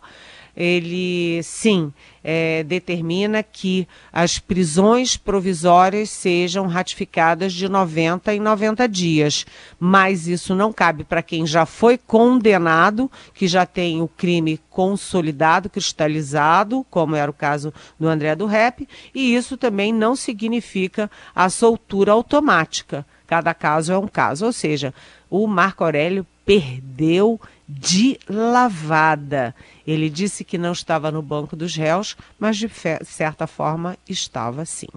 ele 0.56 1.42
sim 1.44 1.92
é, 2.24 2.64
determina 2.64 3.44
que 3.44 3.88
as 4.12 4.40
prisões 4.40 5.18
provisórias 5.18 6.10
sejam 6.10 6.66
ratificadas 6.66 7.54
de 7.54 7.70
90 7.70 8.34
em 8.34 8.40
90 8.40 8.88
dias. 8.88 9.46
Mas 9.80 10.28
isso 10.28 10.56
não 10.56 10.72
cabe 10.72 11.04
para 11.04 11.22
quem 11.22 11.46
já 11.46 11.66
foi 11.66 11.98
condenado, 11.98 13.12
que 13.34 13.48
já 13.48 13.66
tem 13.66 14.02
o 14.02 14.08
crime 14.08 14.60
consolidado, 14.70 15.70
cristalizado, 15.70 16.86
como 16.90 17.16
era 17.16 17.30
o 17.30 17.34
caso 17.34 17.74
do 18.00 18.08
André 18.08 18.36
do 18.36 18.46
Rep, 18.46 18.88
e 19.14 19.36
isso 19.36 19.58
também 19.58 19.94
não 19.94 20.16
significa 20.16 21.10
a 21.36 21.50
soltura 21.50 22.14
automática. 22.14 23.06
Cada 23.28 23.54
caso 23.54 23.92
é 23.92 23.98
um 23.98 24.08
caso, 24.08 24.46
ou 24.46 24.54
seja, 24.54 24.94
o 25.30 25.48
Marco 25.48 25.84
Aurélio 25.84 26.26
perdeu 26.46 27.40
de 27.68 28.20
lavada. 28.30 29.56
Ele 29.86 30.10
disse 30.10 30.44
que 30.44 30.58
não 30.58 30.72
estava 30.72 31.12
no 31.12 31.22
banco 31.22 31.56
dos 31.56 31.76
réus, 31.76 32.16
mas 32.40 32.58
de 32.58 32.70
certa 33.04 33.48
forma 33.48 33.98
estava 34.08 34.66
sim. 34.66 34.88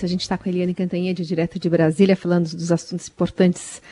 A 0.00 0.06
gente 0.06 0.20
está 0.20 0.38
com 0.38 0.48
a 0.48 0.52
Eliane 0.52 0.74
Cantanhede, 0.74 1.26
direto 1.26 1.58
de 1.58 1.68
Brasília, 1.68 2.14
falando 2.14 2.44
dos 2.44 2.70
assuntos 2.70 3.08
importantes 3.08 3.82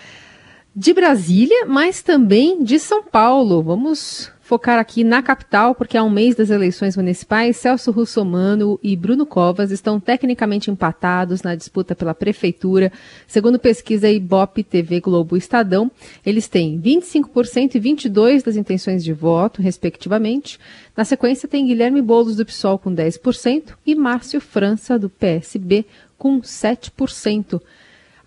de 0.74 0.94
Brasília, 0.94 1.66
mas 1.66 2.00
também 2.00 2.62
de 2.62 2.78
São 2.78 3.02
Paulo. 3.02 3.60
Vamos 3.62 4.30
focar 4.46 4.78
aqui 4.78 5.02
na 5.02 5.24
capital, 5.24 5.74
porque 5.74 5.98
há 5.98 6.04
um 6.04 6.08
mês 6.08 6.36
das 6.36 6.50
eleições 6.50 6.96
municipais, 6.96 7.56
Celso 7.56 7.90
Russomano 7.90 8.78
e 8.80 8.94
Bruno 8.94 9.26
Covas 9.26 9.72
estão 9.72 9.98
tecnicamente 9.98 10.70
empatados 10.70 11.42
na 11.42 11.56
disputa 11.56 11.96
pela 11.96 12.14
prefeitura. 12.14 12.92
Segundo 13.26 13.58
pesquisa 13.58 14.08
Ibope 14.08 14.62
TV 14.62 15.00
Globo 15.00 15.36
Estadão, 15.36 15.90
eles 16.24 16.46
têm 16.46 16.80
25% 16.80 17.74
e 17.74 17.80
22% 17.80 18.44
das 18.44 18.54
intenções 18.54 19.02
de 19.02 19.12
voto, 19.12 19.60
respectivamente. 19.60 20.60
Na 20.96 21.04
sequência, 21.04 21.48
tem 21.48 21.66
Guilherme 21.66 22.00
Boulos 22.00 22.36
do 22.36 22.46
PSOL 22.46 22.78
com 22.78 22.94
10% 22.94 23.70
e 23.84 23.96
Márcio 23.96 24.40
França 24.40 24.96
do 24.96 25.10
PSB 25.10 25.84
com 26.16 26.40
7%. 26.40 27.60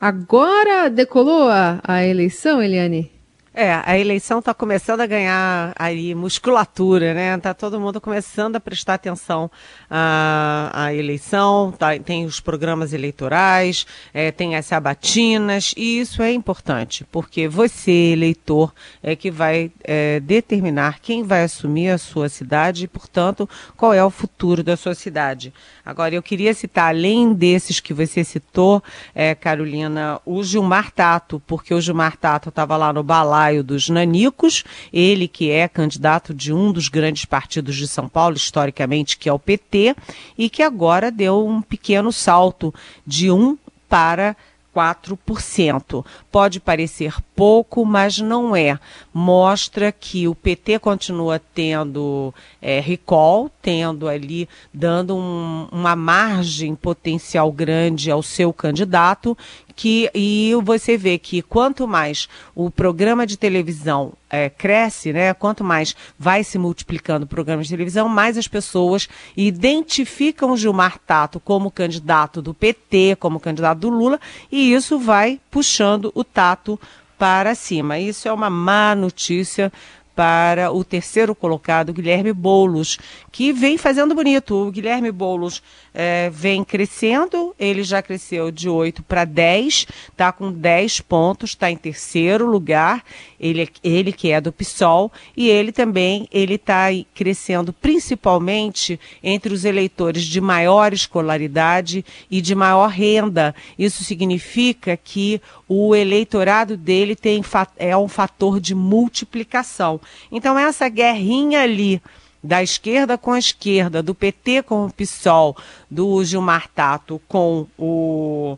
Agora 0.02 0.90
decolou 0.90 1.48
a, 1.48 1.80
a 1.82 2.06
eleição, 2.06 2.62
Eliane? 2.62 3.19
É, 3.52 3.82
a 3.84 3.98
eleição 3.98 4.40
está 4.40 4.54
começando 4.54 5.02
a 5.02 5.08
ganhar 5.08 5.74
aí 5.76 6.14
musculatura, 6.14 7.16
né? 7.16 7.36
Tá 7.40 7.52
todo 7.52 7.80
mundo 7.80 8.00
começando 8.00 8.56
a 8.56 8.60
prestar 8.60 8.94
atenção 8.94 9.50
à, 9.90 10.70
à 10.72 10.94
eleição, 10.94 11.72
tá, 11.72 11.98
tem 11.98 12.26
os 12.26 12.40
programas 12.40 12.94
eleitorais, 12.94 13.88
é, 14.14 14.32
tem 14.32 14.56
as 14.56 14.68
sabatinas, 14.68 15.74
e 15.76 16.00
isso 16.00 16.22
é 16.22 16.32
importante, 16.32 17.04
porque 17.12 17.48
você, 17.48 18.12
eleitor, 18.12 18.72
é 19.02 19.16
que 19.16 19.32
vai 19.32 19.72
é, 19.84 20.20
determinar 20.20 21.00
quem 21.00 21.24
vai 21.24 21.44
assumir 21.44 21.90
a 21.90 21.98
sua 21.98 22.30
cidade 22.30 22.84
e, 22.84 22.88
portanto, 22.88 23.50
qual 23.76 23.94
é 23.94 24.04
o 24.04 24.12
futuro 24.12 24.64
da 24.64 24.78
sua 24.78 24.94
cidade. 24.94 25.52
Agora, 25.84 26.14
eu 26.14 26.22
queria 26.22 26.54
citar, 26.54 26.90
além 26.90 27.34
desses 27.34 27.80
que 27.80 27.96
você 27.96 28.24
citou, 28.24 28.84
é, 29.16 29.34
Carolina, 29.34 30.22
o 30.24 30.44
Gilmar 30.44 30.92
Tato, 30.92 31.42
porque 31.48 31.74
o 31.74 31.82
Gilmar 31.82 32.16
Tato 32.16 32.50
estava 32.50 32.78
lá 32.78 32.94
no 32.94 33.02
balaio 33.40 33.64
dos 33.64 33.88
nanicos, 33.88 34.66
ele 34.92 35.28
que 35.28 35.50
é 35.50 35.68
candidato 35.68 36.34
de 36.34 36.52
um 36.52 36.72
dos 36.74 36.90
grandes 36.90 37.24
partidos 37.24 37.76
de 37.78 37.88
São 37.88 38.10
Paulo, 38.10 38.36
historicamente, 38.36 39.18
que 39.18 39.30
é 39.30 39.34
o 39.34 39.40
PT, 39.40 39.96
e 40.38 40.50
que 40.50 40.62
agora 40.62 41.10
deu 41.10 41.48
um 41.48 41.62
pequeno 41.62 42.12
salto 42.12 42.74
de 43.08 43.32
um 43.32 43.58
para 43.88 44.36
4%. 44.76 46.06
Pode 46.30 46.60
parecer 46.60 47.16
pouco, 47.40 47.86
mas 47.86 48.18
não 48.18 48.54
é. 48.54 48.78
Mostra 49.14 49.94
que 49.94 50.28
o 50.28 50.36
PT 50.36 50.78
continua 50.80 51.40
tendo 51.40 52.34
é, 52.62 52.82
recall, 52.82 53.50
tendo 53.62 54.10
ali, 54.10 54.50
dando 54.74 55.16
um, 55.16 55.70
uma 55.72 55.96
margem 55.96 56.76
potencial 56.76 57.50
grande 57.50 58.12
ao 58.12 58.22
seu 58.22 58.52
candidato, 58.52 59.38
que, 59.80 60.12
e 60.14 60.52
você 60.62 60.98
vê 60.98 61.18
que 61.18 61.42
quanto 61.42 61.88
mais 61.88 62.28
o 62.54 62.70
programa 62.70 63.26
de 63.26 63.38
televisão 63.38 64.12
é, 64.30 64.50
cresce, 64.50 65.14
né, 65.14 65.34
quanto 65.34 65.64
mais 65.64 65.96
vai 66.18 66.44
se 66.44 66.58
multiplicando 66.58 67.24
o 67.24 67.30
programa 67.30 67.64
de 67.64 67.70
televisão, 67.70 68.10
mais 68.10 68.38
as 68.38 68.46
pessoas 68.46 69.08
identificam 69.38 70.58
Gilmar 70.58 71.00
Tato 71.00 71.40
como 71.40 71.72
candidato 71.72 72.42
do 72.42 72.54
PT, 72.54 73.16
como 73.22 73.40
candidato 73.40 73.80
do 73.80 73.90
Lula, 73.90 74.20
e 74.52 74.74
isso 74.74 75.00
vai 75.00 75.40
puxando 75.50 76.12
o 76.14 76.26
Tato 76.26 76.78
para 77.20 77.54
cima. 77.54 78.00
Isso 78.00 78.28
é 78.28 78.34
uma 78.34 78.50
má 78.50 78.96
notícia 78.96 79.72
para 80.20 80.70
o 80.70 80.84
terceiro 80.84 81.34
colocado, 81.34 81.94
Guilherme 81.94 82.34
Boulos, 82.34 82.98
que 83.32 83.54
vem 83.54 83.78
fazendo 83.78 84.14
bonito. 84.14 84.54
O 84.54 84.70
Guilherme 84.70 85.14
Boulos 85.14 85.64
é, 85.94 86.30
vem 86.30 86.62
crescendo, 86.62 87.56
ele 87.58 87.84
já 87.84 88.02
cresceu 88.02 88.52
de 88.52 88.68
8 88.68 89.02
para 89.02 89.24
10, 89.24 89.88
está 90.12 90.34
com 90.34 90.52
10 90.52 91.00
pontos, 91.00 91.52
está 91.52 91.72
em 91.72 91.78
terceiro 91.78 92.46
lugar, 92.46 93.02
ele, 93.40 93.70
ele 93.82 94.12
que 94.12 94.30
é 94.32 94.42
do 94.42 94.52
PSOL, 94.52 95.10
e 95.38 95.48
ele 95.48 95.72
também 95.72 96.28
ele 96.34 96.56
está 96.56 96.88
crescendo 97.16 97.72
principalmente 97.72 99.00
entre 99.24 99.54
os 99.54 99.64
eleitores 99.64 100.26
de 100.26 100.42
maior 100.42 100.92
escolaridade 100.92 102.04
e 102.30 102.42
de 102.42 102.54
maior 102.54 102.90
renda. 102.90 103.56
Isso 103.78 104.04
significa 104.04 104.98
que 104.98 105.42
o 105.66 105.96
eleitorado 105.96 106.76
dele 106.76 107.16
tem, 107.16 107.42
é 107.78 107.96
um 107.96 108.10
fator 108.10 108.60
de 108.60 108.76
multiplicação. 108.76 110.02
Então, 110.32 110.58
essa 110.58 110.88
guerrinha 110.90 111.62
ali 111.62 112.02
da 112.44 112.64
esquerda 112.64 113.18
com 113.18 113.32
a 113.32 113.40
esquerda, 113.40 114.02
do 114.02 114.16
PT 114.16 114.64
com 114.64 114.86
o 114.86 114.94
PSOL, 114.94 115.56
do 115.90 116.24
Gilmar 116.24 116.70
Tato 116.74 117.22
com 117.28 117.68
o 117.78 118.58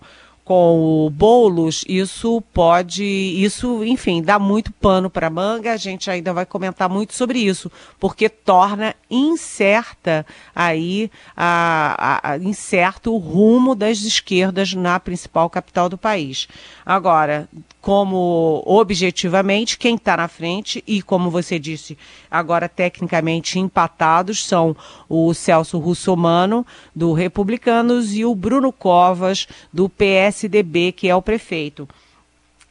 com 0.51 1.05
o 1.05 1.09
Boulos, 1.09 1.85
isso 1.87 2.41
pode, 2.53 3.05
isso, 3.05 3.85
enfim, 3.85 4.21
dá 4.21 4.37
muito 4.37 4.69
pano 4.73 5.09
para 5.09 5.29
manga. 5.29 5.71
A 5.71 5.77
gente 5.77 6.11
ainda 6.11 6.33
vai 6.33 6.45
comentar 6.45 6.89
muito 6.89 7.13
sobre 7.13 7.39
isso, 7.39 7.71
porque 7.97 8.27
torna 8.27 8.93
incerta 9.09 10.25
aí 10.53 11.09
a, 11.37 11.95
a, 11.97 12.31
a, 12.31 12.37
incerto 12.37 13.13
o 13.13 13.17
rumo 13.17 13.73
das 13.75 14.01
esquerdas 14.01 14.73
na 14.73 14.99
principal 14.99 15.49
capital 15.49 15.87
do 15.87 15.97
país. 15.97 16.49
Agora, 16.85 17.47
como 17.81 18.61
objetivamente 18.65 19.77
quem 19.77 19.95
está 19.95 20.15
na 20.15 20.27
frente 20.27 20.83
e 20.85 21.01
como 21.01 21.31
você 21.31 21.57
disse 21.57 21.97
agora 22.29 22.69
tecnicamente 22.69 23.57
empatados 23.57 24.45
são 24.45 24.75
o 25.09 25.33
Celso 25.33 25.79
Russomano 25.79 26.65
do 26.95 27.11
Republicanos 27.11 28.13
e 28.15 28.23
o 28.23 28.35
Bruno 28.35 28.71
Covas 28.71 29.47
do 29.73 29.89
PSDB 29.89 30.91
que 30.91 31.09
é 31.09 31.15
o 31.15 31.21
prefeito 31.21 31.89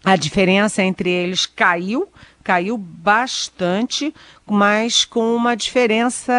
a 0.05 0.17
diferença 0.17 0.83
entre 0.83 1.11
eles 1.11 1.45
caiu 1.45 2.09
caiu 2.43 2.77
bastante, 2.77 4.15
mas 4.47 5.05
com 5.05 5.35
uma 5.37 5.55
diferença 5.55 6.33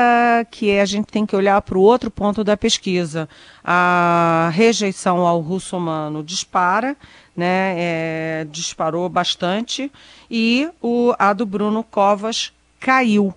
que 0.49 0.77
a 0.77 0.85
gente 0.85 1.05
tem 1.05 1.25
que 1.25 1.35
olhar 1.35 1.61
para 1.61 1.77
o 1.77 1.81
outro 1.81 2.09
ponto 2.09 2.43
da 2.43 2.57
pesquisa. 2.57 3.29
A 3.63 4.49
rejeição 4.53 5.25
ao 5.25 5.39
russomano 5.39 6.23
dispara, 6.23 6.97
né, 7.35 7.75
é, 7.77 8.47
disparou 8.49 9.07
bastante, 9.09 9.91
e 10.29 10.69
o, 10.81 11.13
a 11.17 11.33
do 11.33 11.45
Bruno 11.45 11.83
Covas 11.83 12.51
caiu. 12.79 13.33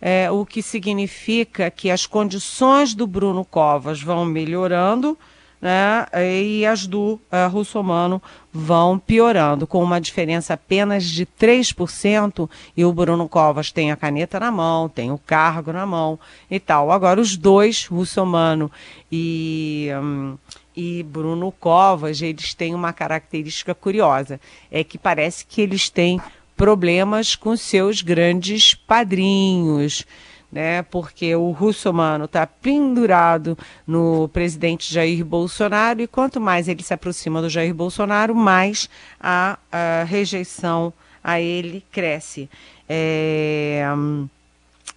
É, 0.00 0.30
o 0.30 0.46
que 0.46 0.62
significa 0.62 1.70
que 1.70 1.90
as 1.90 2.06
condições 2.06 2.94
do 2.94 3.06
Bruno 3.06 3.44
Covas 3.44 4.00
vão 4.00 4.24
melhorando, 4.24 5.18
né, 5.60 6.06
e 6.32 6.64
as 6.64 6.86
do 6.86 7.20
uh, 7.32 7.50
russomano 7.50 8.22
vão 8.52 8.98
piorando, 8.98 9.66
com 9.66 9.82
uma 9.82 10.00
diferença 10.00 10.54
apenas 10.54 11.04
de 11.04 11.26
3%, 11.26 12.48
e 12.76 12.84
o 12.84 12.92
Bruno 12.92 13.28
Covas 13.28 13.72
tem 13.72 13.90
a 13.90 13.96
caneta 13.96 14.38
na 14.38 14.50
mão, 14.50 14.88
tem 14.88 15.10
o 15.10 15.18
cargo 15.18 15.72
na 15.72 15.84
mão 15.84 16.18
e 16.50 16.60
tal. 16.60 16.92
Agora, 16.92 17.20
os 17.20 17.36
dois, 17.36 17.86
russomano 17.86 18.70
e. 19.10 19.88
Um, 20.00 20.38
e 20.78 21.02
Bruno 21.02 21.50
Covas, 21.50 22.22
eles 22.22 22.54
têm 22.54 22.72
uma 22.72 22.92
característica 22.92 23.74
curiosa, 23.74 24.40
é 24.70 24.84
que 24.84 24.96
parece 24.96 25.44
que 25.44 25.60
eles 25.60 25.88
têm 25.90 26.20
problemas 26.56 27.34
com 27.34 27.56
seus 27.56 28.00
grandes 28.00 28.74
padrinhos, 28.74 30.06
né? 30.52 30.82
Porque 30.82 31.34
o 31.34 31.50
russomano 31.50 32.26
está 32.26 32.46
pendurado 32.46 33.58
no 33.84 34.28
presidente 34.28 34.94
Jair 34.94 35.24
Bolsonaro 35.24 36.00
e 36.00 36.06
quanto 36.06 36.40
mais 36.40 36.68
ele 36.68 36.84
se 36.84 36.94
aproxima 36.94 37.42
do 37.42 37.50
Jair 37.50 37.74
Bolsonaro, 37.74 38.32
mais 38.32 38.88
a, 39.20 39.58
a 39.72 40.04
rejeição 40.04 40.92
a 41.24 41.40
ele 41.40 41.84
cresce. 41.90 42.48
É, 42.88 43.84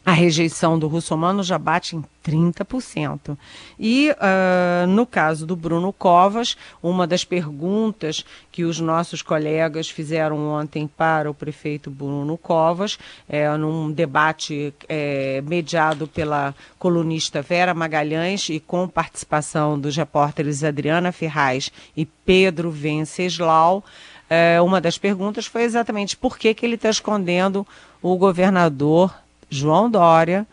a 0.06 0.12
rejeição 0.12 0.80
do 0.80 0.88
russomano 0.88 1.44
já 1.44 1.58
bate 1.58 1.96
em 1.96 2.04
30%. 2.26 3.38
E 3.80 4.12
uh, 4.12 4.88
no 4.88 5.06
caso 5.06 5.46
do 5.46 5.56
Bruno 5.56 5.92
Covas, 5.94 6.58
uma 6.82 7.06
das 7.06 7.24
perguntas 7.24 8.26
que 8.52 8.64
os 8.64 8.80
nossos 8.80 9.22
colegas 9.22 9.90
fizeram 9.90 10.50
ontem 10.50 10.88
para 10.88 11.30
o 11.30 11.34
prefeito 11.34 11.90
Bruno 11.90 12.38
Covas, 12.38 12.98
é, 13.28 13.50
num 13.58 13.92
debate 13.92 14.74
é, 14.88 15.42
mediado 15.42 16.08
pela 16.08 16.56
colunista 16.80 17.42
Vera 17.42 17.74
Magalhães 17.74 18.50
e 18.50 18.60
com 18.60 18.88
participação 18.88 19.80
dos 19.80 19.96
repórteres 19.96 20.64
Adriana 20.64 21.12
Ferraz 21.12 21.72
e 21.96 22.06
Pedro 22.06 22.72
Venceslau, 22.72 23.84
é, 24.30 24.62
uma 24.62 24.80
das 24.80 24.98
perguntas 24.98 25.46
foi 25.46 25.64
exatamente 25.64 26.16
por 26.16 26.38
que, 26.38 26.54
que 26.54 26.66
ele 26.66 26.76
está 26.76 26.90
escondendo 26.90 27.68
o 28.02 28.16
governador 28.16 29.14
João 29.52 29.92
Dória 29.92 30.48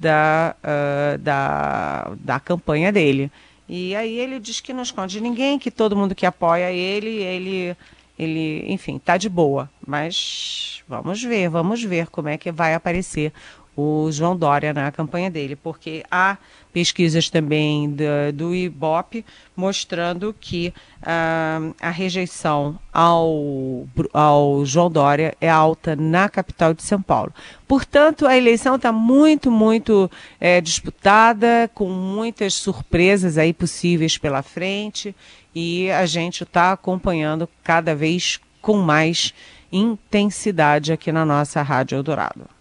da, 0.00 0.56
uh, 0.64 1.18
da, 1.18 2.12
da 2.18 2.40
campanha 2.40 2.90
dele. 2.90 3.30
E 3.68 3.94
aí 3.94 4.18
ele 4.18 4.40
diz 4.40 4.60
que 4.60 4.72
não 4.72 4.82
esconde 4.82 5.20
ninguém, 5.20 5.58
que 5.58 5.70
todo 5.70 5.94
mundo 5.94 6.14
que 6.14 6.24
apoia 6.24 6.72
ele, 6.72 7.22
ele, 7.22 7.76
ele, 8.18 8.64
enfim, 8.66 8.98
tá 8.98 9.18
de 9.18 9.28
boa. 9.28 9.68
Mas 9.86 10.82
vamos 10.88 11.22
ver, 11.22 11.50
vamos 11.50 11.82
ver 11.84 12.08
como 12.08 12.28
é 12.28 12.38
que 12.38 12.50
vai 12.50 12.72
aparecer 12.72 13.32
o 13.80 14.10
João 14.10 14.36
Dória 14.36 14.74
na 14.74 14.90
campanha 14.90 15.30
dele, 15.30 15.54
porque 15.54 16.02
há 16.10 16.36
pesquisas 16.72 17.30
também 17.30 17.94
do, 18.34 18.52
IBOP 18.52 19.24
mostrando 19.56 20.34
que 20.40 20.74
uh, 21.00 21.72
a 21.80 21.88
rejeição 21.88 22.76
ao, 22.92 23.86
ao 24.12 24.66
João 24.66 24.90
Dória 24.90 25.32
é 25.40 25.48
alta 25.48 25.94
na 25.94 26.28
capital 26.28 26.74
de 26.74 26.82
São 26.82 27.00
Paulo. 27.00 27.32
Portanto, 27.68 28.26
a 28.26 28.36
eleição 28.36 28.74
está 28.74 28.90
muito, 28.90 29.48
muito 29.48 30.10
é, 30.40 30.60
disputada, 30.60 31.70
com 31.72 31.88
muitas 31.88 32.54
surpresas 32.54 33.38
aí 33.38 33.52
possíveis 33.52 34.18
pela 34.18 34.42
frente, 34.42 35.14
e 35.54 35.88
a 35.92 36.04
gente 36.04 36.42
está 36.42 36.72
acompanhando 36.72 37.48
cada 37.62 37.94
vez 37.94 38.40
com 38.60 38.78
mais 38.78 39.32
intensidade 39.70 40.92
aqui 40.92 41.12
na 41.12 41.24
nossa 41.24 41.62
Rádio 41.62 41.94
Eldorado. 41.94 42.57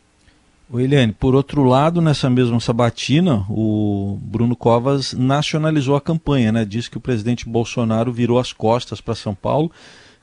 O 0.69 0.81
Eliane, 0.81 1.13
por 1.13 1.33
outro 1.33 1.63
lado, 1.63 2.01
nessa 2.01 2.29
mesma 2.29 2.59
sabatina, 2.59 3.45
o 3.49 4.19
Bruno 4.21 4.53
Covas 4.53 5.13
nacionalizou 5.13 5.95
a 5.95 6.01
campanha, 6.01 6.51
né? 6.51 6.65
Disse 6.65 6.91
que 6.91 6.97
o 6.97 7.01
presidente 7.01 7.47
Bolsonaro 7.47 8.11
virou 8.11 8.37
as 8.37 8.51
costas 8.51 8.99
para 8.99 9.15
São 9.15 9.33
Paulo. 9.33 9.71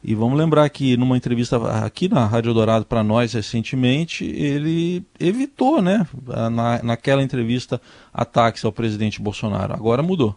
E 0.03 0.15
vamos 0.15 0.37
lembrar 0.37 0.69
que 0.69 0.99
numa 0.99 1.17
entrevista 1.17 1.57
aqui 1.83 2.11
na 2.11 2.27
Rádio 2.27 2.53
Dourado 2.53 2.85
para 2.85 3.03
nós 3.03 3.33
recentemente, 3.33 4.23
ele 4.23 5.03
evitou, 5.19 5.81
né, 5.81 6.07
na, 6.53 6.83
naquela 6.83 7.23
entrevista, 7.23 7.81
ataques 8.13 8.63
ao 8.67 8.73
presidente 8.73 9.23
Bolsonaro. 9.23 9.73
Agora 9.73 10.03
mudou. 10.03 10.37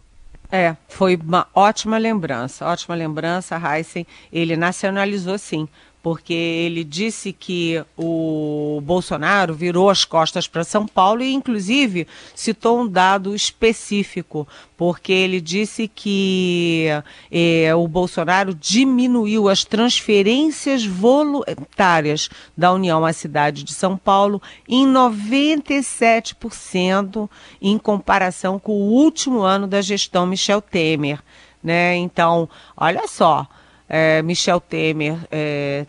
É, 0.50 0.78
foi 0.88 1.17
uma 1.17 1.48
ótima 1.54 1.98
lembrança, 1.98 2.65
ótima 2.65 2.96
lembrança, 2.96 3.62
Heisen. 3.62 4.08
Ele 4.32 4.56
nacionalizou 4.56 5.38
sim 5.38 5.67
porque 6.08 6.34
ele 6.34 6.86
disse 6.86 7.34
que 7.34 7.84
o 7.98 8.80
Bolsonaro 8.82 9.54
virou 9.54 9.89
as 9.89 10.06
costas 10.06 10.48
para 10.48 10.63
São 10.63 10.88
Paulo 10.88 11.22
e, 11.22 11.34
inclusive, 11.34 12.08
citou 12.34 12.80
um 12.80 12.88
dado 12.88 13.36
específico, 13.36 14.48
porque 14.78 15.12
ele 15.12 15.41
disse 15.41 15.86
que 15.86 16.86
eh, 17.30 17.76
o 17.76 17.86
Bolsonaro 17.89 18.56
diminuiu 18.56 19.50
as 19.50 19.65
transferências 19.65 20.86
voluntárias 20.86 22.30
da 22.56 22.72
União 22.72 23.04
à 23.04 23.12
cidade 23.12 23.65
de 23.65 23.74
São 23.74 23.98
Paulo 23.98 24.41
em 24.65 24.88
97% 24.88 27.30
em 27.62 27.78
comparação 27.78 28.58
com 28.58 28.72
o 28.72 28.93
último 28.93 29.41
ano 29.41 29.67
da 29.67 29.82
gestão 29.82 30.26
Michel 30.26 30.62
Temer. 30.62 31.20
Né? 31.62 31.98
Então, 31.98 32.48
olha 32.78 33.10
só. 33.10 33.46
É, 33.89 34.22
Michel 34.22 34.60
Temer 34.60 35.17
é, 35.32 35.86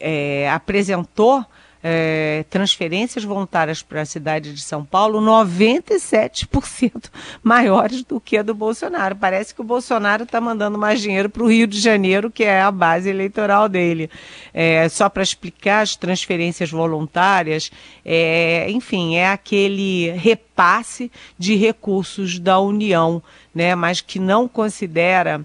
é, 0.00 0.50
apresentou 0.50 1.44
é, 1.82 2.44
transferências 2.50 3.24
voluntárias 3.24 3.82
para 3.82 4.02
a 4.02 4.06
cidade 4.06 4.52
de 4.52 4.60
São 4.60 4.84
Paulo 4.84 5.20
97% 5.20 7.10
maiores 7.42 8.02
do 8.02 8.20
que 8.20 8.36
a 8.36 8.42
do 8.42 8.54
Bolsonaro. 8.54 9.16
Parece 9.16 9.54
que 9.54 9.60
o 9.60 9.64
Bolsonaro 9.64 10.24
está 10.24 10.40
mandando 10.40 10.76
mais 10.76 11.00
dinheiro 11.00 11.30
para 11.30 11.42
o 11.42 11.50
Rio 11.50 11.66
de 11.66 11.80
Janeiro, 11.80 12.30
que 12.30 12.44
é 12.44 12.60
a 12.60 12.70
base 12.70 13.08
eleitoral 13.08 13.68
dele. 13.68 14.10
É, 14.52 14.88
só 14.88 15.08
para 15.08 15.22
explicar 15.22 15.82
as 15.82 15.94
transferências 15.94 16.70
voluntárias, 16.70 17.70
é, 18.04 18.68
enfim, 18.70 19.16
é 19.16 19.30
aquele 19.30 20.10
repasse 20.12 21.10
de 21.38 21.54
recursos 21.54 22.38
da 22.38 22.58
União, 22.58 23.22
né, 23.54 23.74
mas 23.74 24.00
que 24.00 24.18
não 24.18 24.48
considera 24.48 25.44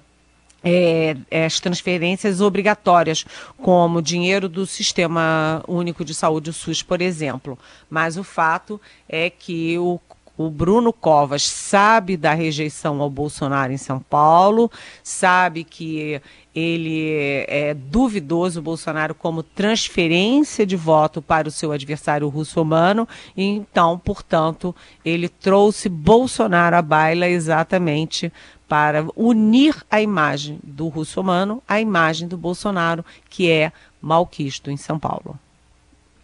é, 0.63 1.17
as 1.45 1.59
transferências 1.59 2.39
obrigatórias, 2.39 3.25
como 3.57 4.01
dinheiro 4.01 4.47
do 4.47 4.65
Sistema 4.65 5.63
Único 5.67 6.05
de 6.05 6.13
Saúde, 6.13 6.49
o 6.49 6.53
SUS, 6.53 6.81
por 6.81 7.01
exemplo. 7.01 7.57
Mas 7.89 8.17
o 8.17 8.23
fato 8.23 8.79
é 9.09 9.29
que 9.29 9.77
o, 9.77 9.99
o 10.37 10.49
Bruno 10.49 10.93
Covas 10.93 11.43
sabe 11.43 12.15
da 12.15 12.33
rejeição 12.33 13.01
ao 13.01 13.09
Bolsonaro 13.09 13.73
em 13.73 13.77
São 13.77 13.99
Paulo, 13.99 14.71
sabe 15.03 15.63
que 15.63 16.21
ele 16.55 17.45
é 17.47 17.73
duvidoso 17.73 18.59
o 18.59 18.63
Bolsonaro 18.63 19.13
como 19.15 19.43
transferência 19.43 20.65
de 20.65 20.75
voto 20.75 21.21
para 21.21 21.47
o 21.47 21.51
seu 21.51 21.71
adversário 21.71 22.27
russo-humano, 22.29 23.07
então, 23.35 23.97
portanto, 23.97 24.75
ele 25.03 25.27
trouxe 25.27 25.89
Bolsonaro 25.89 26.75
à 26.75 26.81
baila 26.81 27.27
exatamente 27.27 28.31
para 28.67 29.05
unir 29.15 29.75
a 29.89 30.01
imagem 30.01 30.59
do 30.63 30.87
russomano 30.87 31.61
à 31.67 31.79
imagem 31.79 32.27
do 32.27 32.37
Bolsonaro, 32.37 33.05
que 33.29 33.49
é 33.49 33.71
malquisto 34.01 34.71
em 34.71 34.77
São 34.77 34.97
Paulo. 34.97 35.37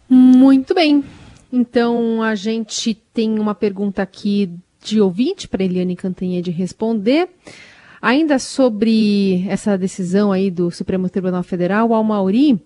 Muito 0.08 0.74
bem. 0.74 1.04
Então 1.52 2.22
a 2.22 2.34
gente 2.34 2.94
tem 2.94 3.38
uma 3.38 3.54
pergunta 3.54 4.02
aqui 4.02 4.50
de 4.82 5.00
ouvinte 5.00 5.46
para 5.46 5.64
Eliane 5.64 5.96
Cantanhede 5.96 6.50
responder. 6.50 7.28
Ainda 8.02 8.38
sobre 8.38 9.46
essa 9.46 9.76
decisão 9.76 10.32
aí 10.32 10.50
do 10.50 10.70
Supremo 10.70 11.08
Tribunal 11.08 11.42
Federal, 11.42 11.88
o 11.88 11.94
Almauri, 11.94 12.58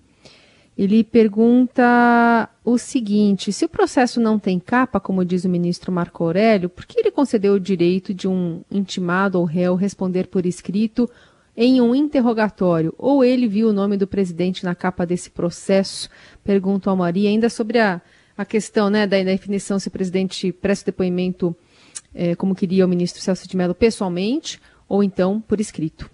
ele 0.77 1.05
pergunta 1.05 2.49
o 2.65 2.77
seguinte: 2.77 3.53
se 3.53 3.65
o 3.65 3.69
processo 3.69 4.21
não 4.21 4.39
tem 4.39 4.59
capa, 4.59 4.99
como 4.99 5.25
diz 5.25 5.45
o 5.45 5.49
ministro 5.49 5.93
Marco 5.93 6.25
Aurélio, 6.25 6.69
por 6.69 6.85
que 6.85 6.99
ele 6.99 7.11
concedeu 7.11 7.55
o 7.55 7.61
direito 7.61 8.13
de 8.13 8.27
um 8.27 8.63
intimado 8.71 9.39
ou 9.39 9.45
réu 9.45 9.77
responder 9.77 10.27
por 10.27 10.45
escrito 10.45 11.09
em 11.57 11.81
um 11.81 11.95
interrogatório? 11.95 12.93
Ou 12.99 13.25
ele 13.25 13.47
viu 13.47 13.69
o 13.69 13.73
nome 13.73 13.97
do 13.97 14.07
presidente 14.07 14.65
na 14.65 14.75
capa 14.75 15.07
desse 15.07 15.31
processo? 15.31 16.09
Pergunta 16.43 16.91
ao 16.91 16.97
Maria, 16.97 17.31
ainda 17.31 17.49
sobre 17.49 17.79
a, 17.79 18.01
a 18.37 18.45
questão 18.45 18.91
né, 18.91 19.07
da 19.07 19.23
definição 19.23 19.79
se 19.79 19.87
o 19.87 19.93
presidente 19.93 20.51
presta 20.51 20.87
depoimento, 20.87 21.55
é, 22.13 22.35
como 22.35 22.55
queria 22.55 22.85
o 22.85 22.89
ministro 22.89 23.23
Celso 23.23 23.49
de 23.49 23.57
Mello, 23.57 23.77
pessoalmente, 23.77 24.61
ou 24.89 25.05
então 25.05 25.41
por 25.41 25.61
escrito. 25.61 26.14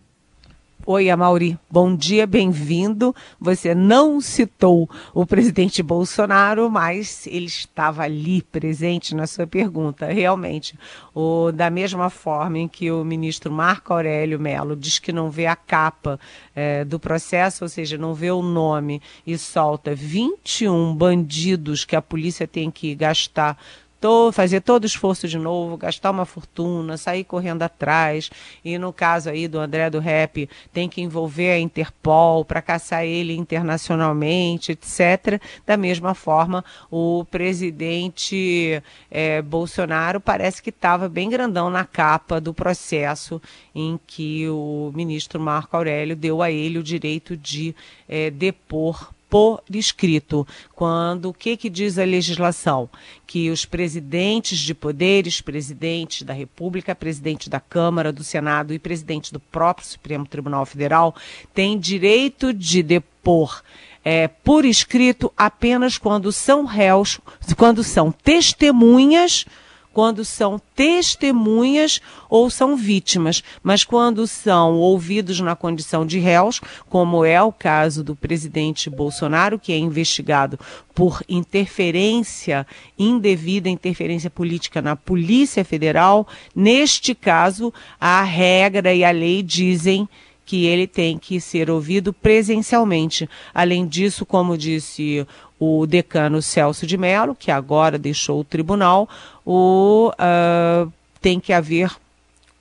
Oi, 0.87 1.11
Amauri. 1.11 1.59
Bom 1.71 1.95
dia, 1.95 2.27
bem-vindo. 2.27 3.15
Você 3.39 3.75
não 3.75 4.19
citou 4.19 4.89
o 5.13 5.27
presidente 5.27 5.83
Bolsonaro, 5.83 6.71
mas 6.71 7.27
ele 7.27 7.45
estava 7.45 8.03
ali 8.03 8.41
presente 8.41 9.15
na 9.15 9.27
sua 9.27 9.47
pergunta. 9.47 10.07
Realmente, 10.07 10.79
o, 11.15 11.53
da 11.53 11.69
mesma 11.69 12.09
forma 12.09 12.59
em 12.59 12.67
que 12.67 12.91
o 12.91 13.05
ministro 13.05 13.53
Marco 13.53 13.93
Aurélio 13.93 14.41
Melo 14.41 14.75
diz 14.75 14.99
que 14.99 15.13
não 15.13 15.31
vê 15.31 15.45
a 15.45 15.55
capa 15.55 16.19
é, 16.57 16.83
do 16.83 16.99
processo, 16.99 17.63
ou 17.63 17.69
seja, 17.69 17.99
não 17.99 18.15
vê 18.15 18.31
o 18.31 18.43
nome 18.43 19.03
e 19.27 19.37
solta 19.37 19.95
21 19.95 20.95
bandidos 20.95 21.85
que 21.85 21.95
a 21.95 22.01
polícia 22.01 22.49
tem 22.49 22.71
que 22.71 22.95
gastar 22.95 23.59
to, 24.01 24.33
fazer 24.33 24.61
todo 24.61 24.85
o 24.85 24.87
esforço 24.87 25.29
de 25.29 25.39
novo, 25.39 25.77
gastar 25.77 26.11
uma 26.11 26.25
fortuna, 26.25 26.97
sair 26.97 27.25
correndo 27.25 27.63
atrás. 27.63 28.31
E 28.65 28.79
no 28.79 28.93
caso 28.93 29.29
aí 29.29 29.47
do 29.47 29.59
André 29.59 29.91
do 29.91 29.99
Rap, 29.99 30.49
tem 30.73 30.89
que 30.89 31.03
envolver 31.03 31.51
a 31.51 31.59
Interpol 31.59 32.45
para 32.45 32.63
caçar 32.63 33.05
ele 33.05 33.37
internacionalmente, 33.37 34.73
etc. 34.73 35.41
Da 35.67 35.77
mesma 35.77 36.15
forma, 36.15 36.65
o 36.91 37.25
presidente 37.31 38.83
é, 39.11 39.43
Bolsonaro 39.43 40.21
parece 40.21 40.63
que 40.63 40.71
estava 40.71 41.09
bem 41.09 41.29
grandão 41.29 41.69
na 41.69 41.85
capa 41.85 42.41
do 42.41 42.55
processo 42.55 43.41
em 43.75 44.01
que 44.07 44.49
o 44.49 44.91
ministro 44.95 45.39
Marco 45.39 45.77
Aurélio 45.77 46.17
deu 46.17 46.43
a 46.43 46.51
ele 46.51 46.79
o 46.79 46.83
direito 46.83 47.37
de 47.37 47.75
é, 48.09 48.31
depor 48.31 49.13
por 49.31 49.63
escrito. 49.73 50.47
Quando 50.75 51.31
o 51.31 51.33
que, 51.33 51.57
que 51.57 51.71
diz 51.71 51.97
a 51.97 52.05
legislação? 52.05 52.91
Que 53.27 53.49
os 53.49 53.65
presidentes 53.65 54.59
de 54.59 54.75
poderes, 54.75 55.41
presidente 55.41 56.25
da 56.25 56.35
República, 56.35 56.95
presidente 56.95 57.49
da 57.49 57.61
Câmara, 57.61 58.13
do 58.13 58.25
Senado 58.25 58.75
e 58.75 58.79
presidente 58.79 59.33
do 59.33 59.39
próprio 59.39 59.87
Supremo 59.87 60.27
Tribunal 60.27 60.67
Federal 60.67 61.15
têm 61.55 61.79
direito 61.79 62.53
de 62.53 62.83
depor 62.83 63.63
é, 64.05 64.29
por 64.29 64.65
escrito 64.65 65.33
apenas 65.37 65.99
quando 65.99 66.33
são 66.33 66.65
réus, 66.65 67.21
quando 67.57 67.85
são 67.85 68.11
testemunhas 68.11 69.45
quando 69.93 70.25
são 70.25 70.61
testemunhas 70.75 72.01
ou 72.29 72.49
são 72.49 72.77
vítimas, 72.77 73.43
mas 73.63 73.85
quando 73.85 74.27
são 74.27 74.75
ouvidos 74.77 75.41
na 75.41 75.57
condição 75.57 76.07
de 76.07 76.19
réus, 76.19 76.61
como 76.89 77.25
é 77.25 77.43
o 77.43 77.53
caso 77.53 78.05
do 78.05 78.15
presidente 78.15 78.89
Bolsonaro, 78.89 79.59
que 79.59 79.73
é 79.73 79.79
investigado 79.79 80.59
por 80.95 81.23
interferência 81.29 82.67
indevida, 82.99 83.69
interferência 83.69 84.31
política 84.31 84.81
na 84.81 84.95
Polícia 84.95 85.65
Federal, 85.65 86.27
neste 86.55 87.15
caso, 87.15 87.73
a 88.01 88.23
regra 88.23 88.95
e 88.95 89.05
a 89.05 89.11
lei 89.11 89.43
dizem 89.43 90.09
que 90.45 90.67
ele 90.67 90.87
tem 90.87 91.19
que 91.19 91.41
ser 91.41 91.71
ouvido 91.71 92.13
presencialmente. 92.13 93.29
Além 93.55 93.87
disso, 93.87 94.27
como 94.27 94.59
disse 94.59 95.27
o 95.59 95.87
decano 95.87 96.41
Celso 96.41 96.87
de 96.87 96.97
Mello, 96.97 97.37
que 97.39 97.51
agora 97.51 97.99
deixou 97.99 98.41
o 98.41 98.45
tribunal, 98.45 99.09
o, 99.45 100.11
uh, 100.11 100.93
tem 101.21 101.39
que 101.39 101.53
haver 101.53 101.91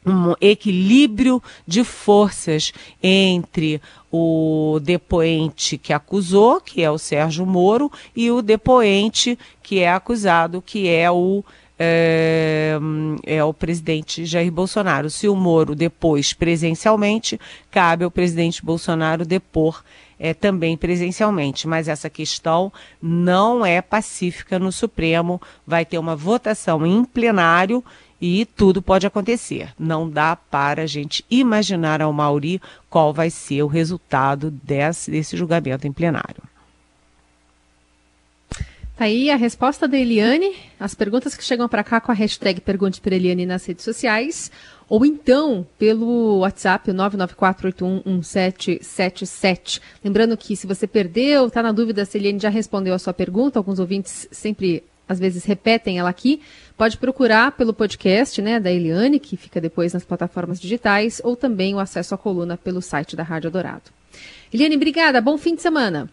um 0.06 0.34
equilíbrio 0.40 1.42
de 1.68 1.84
forças 1.84 2.72
entre 3.02 3.82
o 4.12 4.80
depoente 4.82 5.78
que 5.78 5.94
acusou, 5.94 6.60
que 6.60 6.82
é 6.82 6.90
o 6.90 6.98
Sérgio 6.98 7.46
Moro, 7.46 7.92
e 8.16 8.32
o 8.32 8.42
depoente 8.42 9.38
que 9.62 9.80
é 9.80 9.92
acusado, 9.92 10.62
que 10.62 10.88
é 10.88 11.10
o 11.12 11.44
é, 11.80 12.78
é, 13.26 13.42
o 13.42 13.54
presidente 13.54 14.26
Jair 14.26 14.52
Bolsonaro. 14.52 15.10
Se 15.10 15.30
o 15.30 15.36
Moro 15.36 15.74
depois 15.74 16.34
presencialmente, 16.34 17.40
cabe 17.72 18.04
ao 18.04 18.12
presidente 18.12 18.64
Bolsonaro 18.64 19.26
depor 19.26 19.82
é, 20.20 20.34
também 20.34 20.76
presencialmente. 20.76 21.68
Mas 21.68 21.88
essa 21.88 22.10
questão 22.10 22.72
não 23.02 23.66
é 23.66 23.82
pacífica 23.82 24.60
no 24.60 24.72
Supremo, 24.72 25.42
vai 25.66 25.86
ter 25.86 25.98
uma 25.98 26.16
votação 26.18 26.86
em 26.86 27.06
plenário 27.06 27.84
e 28.22 28.46
tudo 28.46 28.82
pode 28.82 29.08
acontecer. 29.08 29.74
Não 29.80 30.10
dá 30.10 30.36
para 30.36 30.82
a 30.82 30.88
gente 30.88 31.24
imaginar 31.32 32.02
ao 32.02 32.12
Mauri 32.12 32.62
qual 32.90 33.14
vai 33.14 33.30
ser 33.30 33.64
o 33.64 33.68
resultado 33.68 34.52
desse, 34.52 35.10
desse 35.10 35.38
julgamento 35.38 35.88
em 35.88 35.94
plenário. 35.94 36.49
Tá 39.00 39.06
aí 39.06 39.32
a 39.32 39.38
resposta 39.38 39.88
da 39.88 39.98
Eliane, 39.98 40.54
as 40.78 40.94
perguntas 40.94 41.34
que 41.34 41.42
chegam 41.42 41.70
para 41.70 41.86
cá 41.86 42.02
com 42.02 42.12
a 42.12 42.14
hashtag 42.14 42.60
Pergunte 42.60 43.00
para 43.00 43.16
Eliane 43.16 43.46
nas 43.46 43.66
redes 43.66 43.86
sociais, 43.86 44.52
ou 44.90 45.06
então 45.06 45.66
pelo 45.78 46.40
WhatsApp 46.40 46.92
994811777. 46.92 49.80
Lembrando 50.04 50.36
que 50.36 50.54
se 50.54 50.68
você 50.68 50.86
perdeu, 50.86 51.48
está 51.48 51.64
na 51.64 51.72
dúvida 51.72 52.04
se 52.04 52.18
a 52.18 52.20
Eliane 52.20 52.40
já 52.40 52.50
respondeu 52.50 52.94
a 52.94 53.00
sua 53.00 53.14
pergunta, 53.14 53.58
alguns 53.58 53.80
ouvintes 53.80 54.28
sempre 54.34 54.84
às 55.08 55.18
vezes 55.18 55.46
repetem 55.46 55.98
ela 55.98 56.10
aqui, 56.10 56.42
pode 56.78 56.98
procurar 56.98 57.54
pelo 57.54 57.74
podcast 57.74 58.42
né, 58.42 58.60
da 58.60 58.70
Eliane, 58.70 59.18
que 59.18 59.38
fica 59.38 59.62
depois 59.62 59.94
nas 59.94 60.04
plataformas 60.04 60.60
digitais, 60.60 61.22
ou 61.24 61.38
também 61.38 61.74
o 61.74 61.80
acesso 61.80 62.16
à 62.16 62.18
coluna 62.18 62.58
pelo 62.58 62.82
site 62.82 63.16
da 63.16 63.24
Rádio 63.24 63.50
Dourado. 63.50 63.92
Eliane, 64.54 64.76
obrigada, 64.76 65.22
bom 65.22 65.38
fim 65.38 65.56
de 65.56 65.62
semana. 65.62 66.10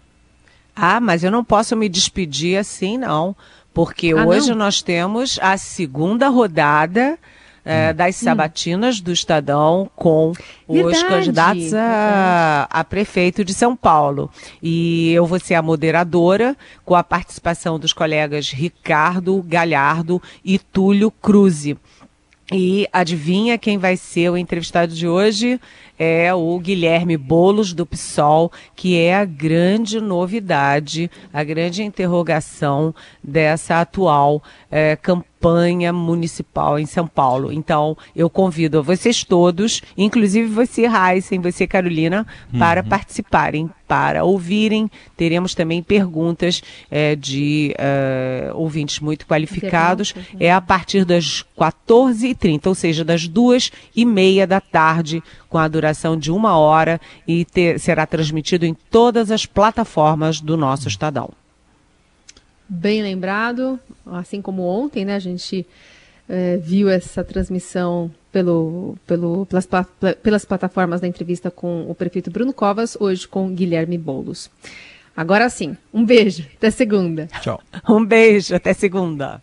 Ah, 0.76 1.00
mas 1.00 1.24
eu 1.24 1.30
não 1.30 1.42
posso 1.42 1.74
me 1.74 1.88
despedir 1.88 2.58
assim, 2.58 2.98
não. 2.98 3.34
Porque 3.72 4.12
ah, 4.16 4.26
hoje 4.26 4.50
não? 4.50 4.58
nós 4.58 4.82
temos 4.82 5.38
a 5.42 5.56
segunda 5.56 6.28
rodada 6.28 7.18
é, 7.66 7.92
das 7.92 8.14
sabatinas 8.14 9.00
do 9.00 9.10
Estadão 9.10 9.90
com 9.96 10.32
Verdade. 10.68 10.96
os 10.96 11.02
candidatos 11.02 11.74
a, 11.74 12.68
a, 12.70 12.84
prefeito 12.84 13.44
de 13.44 13.52
São 13.52 13.74
Paulo. 13.74 14.30
E 14.62 15.10
eu 15.12 15.26
vou 15.26 15.40
ser 15.40 15.54
a 15.54 15.62
moderadora 15.62 16.56
com 16.84 16.94
a 16.94 17.02
participação 17.02 17.76
dos 17.76 17.92
colegas 17.92 18.50
Ricardo 18.50 19.42
Galhardo 19.42 20.22
e 20.44 20.60
Túlio 20.60 21.10
Cruze. 21.10 21.76
E 22.52 22.86
adivinha 22.92 23.58
quem 23.58 23.76
vai 23.76 23.96
ser 23.96 24.30
o 24.30 24.36
entrevistado 24.36 24.94
de 24.94 25.08
hoje? 25.08 25.60
É 25.98 26.32
o 26.32 26.58
Guilherme 26.60 27.16
Bolos 27.16 27.72
do 27.72 27.84
PSOL, 27.84 28.52
que 28.76 28.96
é 28.96 29.16
a 29.16 29.24
grande 29.24 30.00
novidade, 30.00 31.10
a 31.32 31.42
grande 31.42 31.82
interrogação 31.82 32.94
dessa 33.22 33.80
atual 33.80 34.40
é, 34.70 34.94
campanha 34.94 35.35
campanha 35.36 35.92
municipal 35.92 36.78
em 36.78 36.86
São 36.86 37.06
Paulo. 37.06 37.52
Então, 37.52 37.96
eu 38.14 38.28
convido 38.28 38.78
a 38.78 38.82
vocês 38.82 39.22
todos, 39.22 39.82
inclusive 39.96 40.48
você, 40.48 40.86
Heisen, 40.86 41.40
você, 41.40 41.66
Carolina, 41.66 42.26
para 42.58 42.82
uhum. 42.82 42.88
participarem, 42.88 43.70
para 43.86 44.24
ouvirem. 44.24 44.90
Teremos 45.16 45.54
também 45.54 45.82
perguntas 45.82 46.62
é, 46.90 47.14
de 47.14 47.74
uh, 47.78 48.56
ouvintes 48.56 48.98
muito 48.98 49.26
qualificados. 49.26 50.14
É 50.40 50.52
a 50.52 50.60
partir 50.60 51.04
das 51.04 51.44
14h30, 51.56 52.66
ou 52.66 52.74
seja, 52.74 53.04
das 53.04 53.28
duas 53.28 53.70
e 53.94 54.04
meia 54.04 54.46
da 54.46 54.60
tarde, 54.60 55.22
com 55.48 55.58
a 55.58 55.68
duração 55.68 56.16
de 56.18 56.32
uma 56.32 56.56
hora 56.56 57.00
e 57.26 57.44
ter, 57.44 57.78
será 57.78 58.06
transmitido 58.06 58.66
em 58.66 58.74
todas 58.74 59.30
as 59.30 59.46
plataformas 59.46 60.40
do 60.40 60.56
nosso 60.56 60.88
Estadão. 60.88 61.30
Bem 62.68 63.02
lembrado, 63.02 63.78
assim 64.06 64.42
como 64.42 64.62
ontem, 64.62 65.04
né? 65.04 65.14
A 65.14 65.20
gente 65.20 65.66
é, 66.28 66.56
viu 66.56 66.88
essa 66.88 67.22
transmissão 67.22 68.10
pelo, 68.32 68.96
pelo, 69.06 69.46
pelas, 69.46 69.68
pelas 70.22 70.44
plataformas 70.44 71.00
da 71.00 71.06
entrevista 71.06 71.50
com 71.50 71.88
o 71.88 71.94
prefeito 71.94 72.30
Bruno 72.30 72.52
Covas, 72.52 72.96
hoje 73.00 73.26
com 73.26 73.54
Guilherme 73.54 73.96
Boulos. 73.96 74.50
Agora 75.16 75.48
sim, 75.48 75.76
um 75.94 76.04
beijo, 76.04 76.44
até 76.56 76.70
segunda. 76.70 77.26
Tchau. 77.40 77.62
Um 77.88 78.04
beijo, 78.04 78.54
até 78.54 78.74
segunda. 78.74 79.40